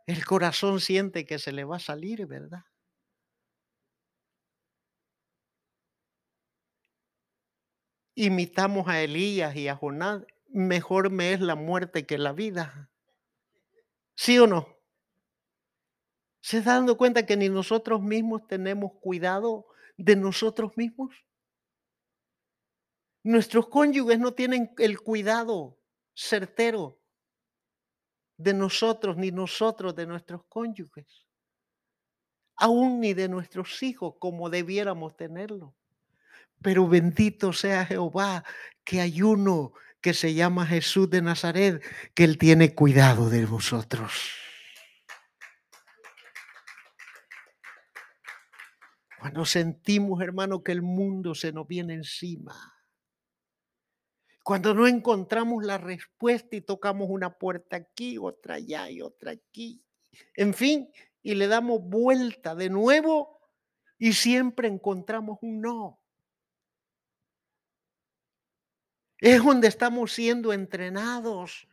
El 0.05 0.25
corazón 0.25 0.79
siente 0.79 1.25
que 1.25 1.39
se 1.39 1.51
le 1.51 1.65
va 1.65 1.77
a 1.77 1.79
salir, 1.79 2.25
¿verdad? 2.27 2.63
Imitamos 8.15 8.87
a 8.87 9.01
Elías 9.01 9.55
y 9.55 9.67
a 9.67 9.75
Jonás. 9.75 10.23
Mejor 10.47 11.11
me 11.11 11.33
es 11.33 11.41
la 11.41 11.55
muerte 11.55 12.05
que 12.05 12.17
la 12.17 12.31
vida. 12.31 12.89
¿Sí 14.15 14.39
o 14.39 14.47
no? 14.47 14.76
¿Se 16.47 16.59
está 16.59 16.75
dando 16.75 16.95
cuenta 16.95 17.25
que 17.25 17.35
ni 17.35 17.49
nosotros 17.49 18.01
mismos 18.01 18.47
tenemos 18.47 18.93
cuidado 19.01 19.67
de 19.97 20.15
nosotros 20.15 20.77
mismos? 20.77 21.13
Nuestros 23.21 23.67
cónyuges 23.67 24.17
no 24.17 24.33
tienen 24.33 24.71
el 24.77 25.01
cuidado 25.01 25.77
certero 26.13 27.01
de 28.37 28.53
nosotros, 28.53 29.17
ni 29.17 29.29
nosotros 29.29 29.93
de 29.93 30.07
nuestros 30.07 30.45
cónyuges, 30.47 31.27
aún 32.55 33.01
ni 33.01 33.13
de 33.13 33.27
nuestros 33.27 33.83
hijos 33.83 34.13
como 34.17 34.49
debiéramos 34.49 35.17
tenerlo. 35.17 35.75
Pero 36.61 36.87
bendito 36.87 37.51
sea 37.51 37.85
Jehová, 37.85 38.45
que 38.85 39.01
hay 39.01 39.21
uno 39.21 39.73
que 39.99 40.13
se 40.13 40.33
llama 40.33 40.65
Jesús 40.65 41.09
de 41.09 41.21
Nazaret, 41.21 41.83
que 42.13 42.23
Él 42.23 42.37
tiene 42.37 42.73
cuidado 42.73 43.29
de 43.29 43.45
vosotros. 43.45 44.46
Cuando 49.19 49.45
sentimos, 49.45 50.21
hermano, 50.21 50.63
que 50.63 50.71
el 50.71 50.81
mundo 50.81 51.33
se 51.33 51.51
nos 51.51 51.67
viene 51.67 51.95
encima. 51.95 52.73
Cuando 54.43 54.73
no 54.73 54.87
encontramos 54.87 55.63
la 55.63 55.77
respuesta 55.77 56.55
y 56.55 56.61
tocamos 56.61 57.09
una 57.09 57.37
puerta 57.37 57.75
aquí, 57.75 58.17
otra 58.17 58.55
allá 58.55 58.89
y 58.89 59.01
otra 59.01 59.31
aquí. 59.31 59.83
En 60.35 60.53
fin, 60.53 60.89
y 61.21 61.35
le 61.35 61.47
damos 61.47 61.81
vuelta 61.81 62.55
de 62.55 62.69
nuevo 62.69 63.41
y 63.97 64.13
siempre 64.13 64.67
encontramos 64.67 65.39
un 65.41 65.61
no. 65.61 65.99
Es 69.17 69.43
donde 69.43 69.67
estamos 69.67 70.13
siendo 70.13 70.53
entrenados 70.53 71.67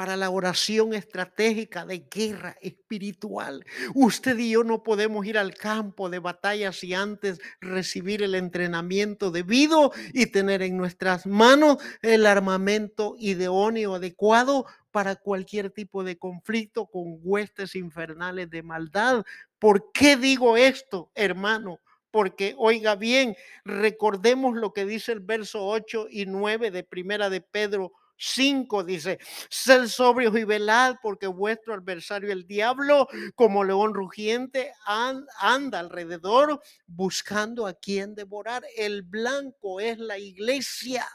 para 0.00 0.16
la 0.16 0.30
oración 0.30 0.94
estratégica 0.94 1.84
de 1.84 2.06
guerra 2.10 2.56
espiritual. 2.62 3.66
Usted 3.94 4.38
y 4.38 4.52
yo 4.52 4.64
no 4.64 4.82
podemos 4.82 5.26
ir 5.26 5.36
al 5.36 5.52
campo 5.52 6.08
de 6.08 6.18
batalla 6.18 6.72
si 6.72 6.94
antes 6.94 7.38
recibir 7.60 8.22
el 8.22 8.34
entrenamiento 8.34 9.30
debido 9.30 9.92
y 10.14 10.24
tener 10.24 10.62
en 10.62 10.78
nuestras 10.78 11.26
manos 11.26 11.76
el 12.00 12.24
armamento 12.24 13.14
idóneo 13.18 13.96
adecuado 13.96 14.64
para 14.90 15.16
cualquier 15.16 15.68
tipo 15.68 16.02
de 16.02 16.16
conflicto 16.16 16.86
con 16.86 17.18
huestes 17.22 17.76
infernales 17.76 18.48
de 18.48 18.62
maldad. 18.62 19.22
¿Por 19.58 19.92
qué 19.92 20.16
digo 20.16 20.56
esto, 20.56 21.10
hermano? 21.14 21.78
Porque, 22.10 22.54
oiga 22.56 22.96
bien, 22.96 23.36
recordemos 23.66 24.56
lo 24.56 24.72
que 24.72 24.86
dice 24.86 25.12
el 25.12 25.20
verso 25.20 25.66
8 25.66 26.06
y 26.10 26.24
9 26.24 26.70
de 26.70 26.84
Primera 26.84 27.28
de 27.28 27.42
Pedro 27.42 27.92
5 28.22 28.84
dice, 28.84 29.18
sed 29.48 29.86
sobrios 29.86 30.36
y 30.36 30.44
velad 30.44 30.96
porque 31.02 31.26
vuestro 31.26 31.72
adversario 31.72 32.30
el 32.30 32.46
diablo, 32.46 33.08
como 33.34 33.64
león 33.64 33.94
rugiente, 33.94 34.74
anda 34.84 35.78
alrededor 35.78 36.60
buscando 36.86 37.66
a 37.66 37.72
quien 37.72 38.14
devorar. 38.14 38.62
El 38.76 39.02
blanco 39.02 39.80
es 39.80 39.98
la 39.98 40.18
iglesia. 40.18 41.06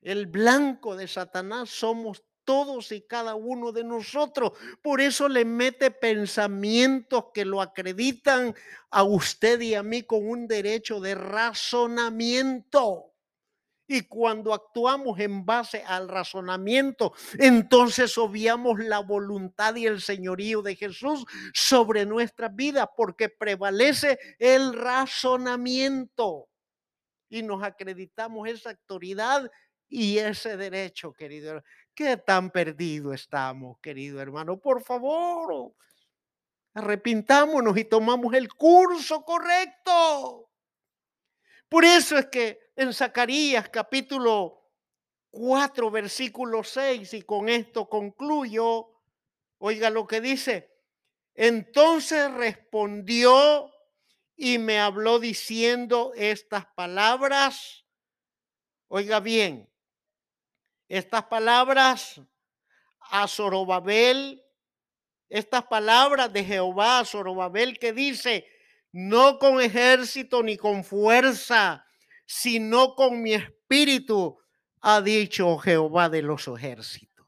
El 0.00 0.26
blanco 0.26 0.94
de 0.94 1.08
Satanás 1.08 1.70
somos 1.70 2.24
todos 2.44 2.92
y 2.92 3.02
cada 3.02 3.34
uno 3.34 3.72
de 3.72 3.82
nosotros. 3.82 4.52
Por 4.82 5.00
eso 5.00 5.28
le 5.28 5.44
mete 5.44 5.90
pensamientos 5.90 7.26
que 7.34 7.44
lo 7.44 7.60
acreditan 7.60 8.54
a 8.90 9.02
usted 9.02 9.60
y 9.60 9.74
a 9.74 9.82
mí 9.82 10.02
con 10.02 10.28
un 10.28 10.46
derecho 10.46 11.00
de 11.00 11.16
razonamiento. 11.16 13.11
Y 13.94 14.08
cuando 14.08 14.54
actuamos 14.54 15.20
en 15.20 15.44
base 15.44 15.84
al 15.86 16.08
razonamiento, 16.08 17.12
entonces 17.38 18.16
obviamos 18.16 18.78
la 18.78 19.00
voluntad 19.00 19.76
y 19.76 19.84
el 19.86 20.00
señorío 20.00 20.62
de 20.62 20.76
Jesús 20.76 21.26
sobre 21.52 22.06
nuestra 22.06 22.48
vida, 22.48 22.90
porque 22.96 23.28
prevalece 23.28 24.18
el 24.38 24.72
razonamiento. 24.72 26.48
Y 27.28 27.42
nos 27.42 27.62
acreditamos 27.62 28.48
esa 28.48 28.70
autoridad 28.70 29.50
y 29.90 30.16
ese 30.16 30.56
derecho, 30.56 31.12
querido. 31.12 31.62
¿Qué 31.94 32.16
tan 32.16 32.50
perdido 32.50 33.12
estamos, 33.12 33.78
querido 33.82 34.22
hermano? 34.22 34.58
Por 34.58 34.82
favor, 34.82 35.74
arrepintámonos 36.72 37.76
y 37.76 37.84
tomamos 37.84 38.32
el 38.32 38.48
curso 38.54 39.22
correcto. 39.22 40.48
Por 41.68 41.84
eso 41.84 42.16
es 42.16 42.26
que 42.26 42.58
en 42.76 42.92
Zacarías 42.92 43.68
capítulo 43.68 44.70
4, 45.30 45.90
versículo 45.90 46.62
6, 46.62 47.14
y 47.14 47.22
con 47.22 47.48
esto 47.48 47.88
concluyo, 47.88 48.88
oiga 49.58 49.90
lo 49.90 50.06
que 50.06 50.20
dice, 50.20 50.70
entonces 51.34 52.30
respondió 52.32 53.70
y 54.36 54.58
me 54.58 54.78
habló 54.78 55.18
diciendo 55.18 56.12
estas 56.14 56.66
palabras, 56.74 57.84
oiga 58.88 59.20
bien, 59.20 59.70
estas 60.88 61.24
palabras 61.24 62.20
a 63.10 63.26
Zorobabel, 63.28 64.44
estas 65.28 65.64
palabras 65.64 66.32
de 66.32 66.44
Jehová 66.44 67.00
a 67.00 67.04
Zorobabel 67.04 67.78
que 67.78 67.92
dice, 67.92 68.46
no 68.90 69.38
con 69.38 69.60
ejército 69.60 70.42
ni 70.42 70.58
con 70.58 70.84
fuerza, 70.84 71.86
sino 72.32 72.94
con 72.94 73.20
mi 73.20 73.34
espíritu, 73.34 74.38
ha 74.80 75.02
dicho 75.02 75.58
Jehová 75.58 76.08
de 76.08 76.22
los 76.22 76.48
ejércitos. 76.48 77.26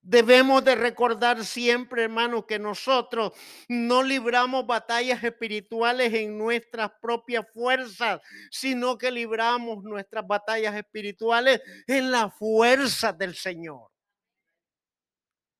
Debemos 0.00 0.64
de 0.64 0.74
recordar 0.74 1.44
siempre, 1.44 2.04
hermano, 2.04 2.46
que 2.46 2.58
nosotros 2.58 3.34
no 3.68 4.02
libramos 4.02 4.66
batallas 4.66 5.22
espirituales 5.22 6.14
en 6.14 6.38
nuestras 6.38 6.92
propias 7.02 7.44
fuerzas, 7.52 8.22
sino 8.50 8.96
que 8.96 9.10
libramos 9.10 9.84
nuestras 9.84 10.26
batallas 10.26 10.74
espirituales 10.74 11.60
en 11.86 12.10
la 12.10 12.30
fuerza 12.30 13.12
del 13.12 13.34
Señor. 13.34 13.90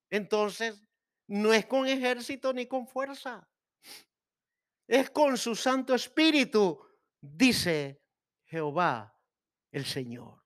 Entonces, 0.09 0.83
no 1.27 1.53
es 1.53 1.67
con 1.67 1.87
ejército 1.87 2.55
ni 2.55 2.67
con 2.67 2.89
fuerza, 2.89 3.47
es 4.87 5.11
con 5.11 5.37
su 5.37 5.55
Santo 5.55 5.95
Espíritu 5.95 6.88
dice 7.21 8.03
Jehová 8.45 9.17
el 9.71 9.85
Señor. 9.85 10.43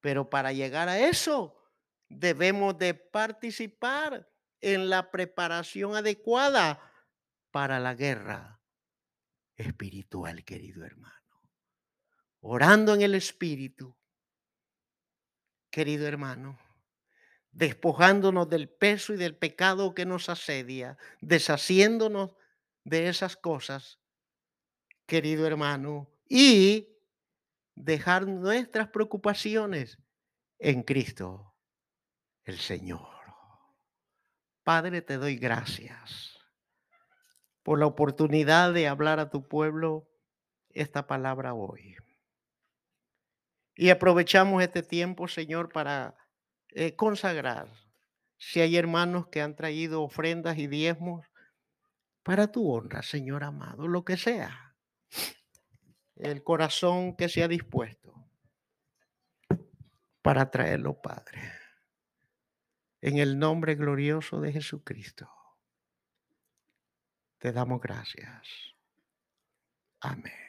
Pero 0.00 0.28
para 0.30 0.52
llegar 0.52 0.88
a 0.88 0.98
eso, 0.98 1.56
debemos 2.08 2.78
de 2.78 2.94
participar 2.94 4.28
en 4.60 4.88
la 4.88 5.10
preparación 5.10 5.96
adecuada 5.96 6.80
para 7.50 7.80
la 7.80 7.94
guerra 7.94 8.60
espiritual, 9.56 10.44
querido 10.44 10.84
hermano. 10.84 11.14
Orando 12.40 12.94
en 12.94 13.02
el 13.02 13.14
Espíritu, 13.14 13.96
querido 15.70 16.06
hermano, 16.06 16.58
despojándonos 17.50 18.48
del 18.48 18.68
peso 18.68 19.14
y 19.14 19.16
del 19.16 19.36
pecado 19.36 19.94
que 19.94 20.04
nos 20.04 20.28
asedia, 20.28 20.98
deshaciéndonos 21.20 22.32
de 22.84 23.08
esas 23.08 23.36
cosas 23.36 23.98
querido 25.06 25.46
hermano, 25.46 26.10
y 26.28 26.88
dejar 27.74 28.26
nuestras 28.26 28.88
preocupaciones 28.88 29.98
en 30.58 30.82
Cristo, 30.82 31.54
el 32.44 32.58
Señor. 32.58 33.08
Padre, 34.64 35.02
te 35.02 35.16
doy 35.16 35.36
gracias 35.36 36.36
por 37.62 37.78
la 37.78 37.86
oportunidad 37.86 38.72
de 38.72 38.88
hablar 38.88 39.20
a 39.20 39.30
tu 39.30 39.46
pueblo 39.46 40.08
esta 40.70 41.06
palabra 41.06 41.54
hoy. 41.54 41.96
Y 43.76 43.90
aprovechamos 43.90 44.62
este 44.62 44.82
tiempo, 44.82 45.28
Señor, 45.28 45.70
para 45.70 46.16
eh, 46.70 46.96
consagrar. 46.96 47.68
Si 48.38 48.60
hay 48.60 48.76
hermanos 48.76 49.28
que 49.28 49.42
han 49.42 49.54
traído 49.54 50.02
ofrendas 50.02 50.58
y 50.58 50.66
diezmos 50.66 51.26
para 52.22 52.50
tu 52.50 52.70
honra, 52.70 53.02
Señor 53.02 53.44
amado, 53.44 53.86
lo 53.86 54.04
que 54.04 54.16
sea 54.16 54.65
el 56.16 56.42
corazón 56.42 57.16
que 57.16 57.28
se 57.28 57.42
ha 57.42 57.48
dispuesto 57.48 58.14
para 60.22 60.50
traerlo, 60.50 61.00
Padre. 61.00 61.52
En 63.00 63.18
el 63.18 63.38
nombre 63.38 63.74
glorioso 63.74 64.40
de 64.40 64.52
Jesucristo, 64.52 65.30
te 67.38 67.52
damos 67.52 67.80
gracias. 67.80 68.74
Amén. 70.00 70.45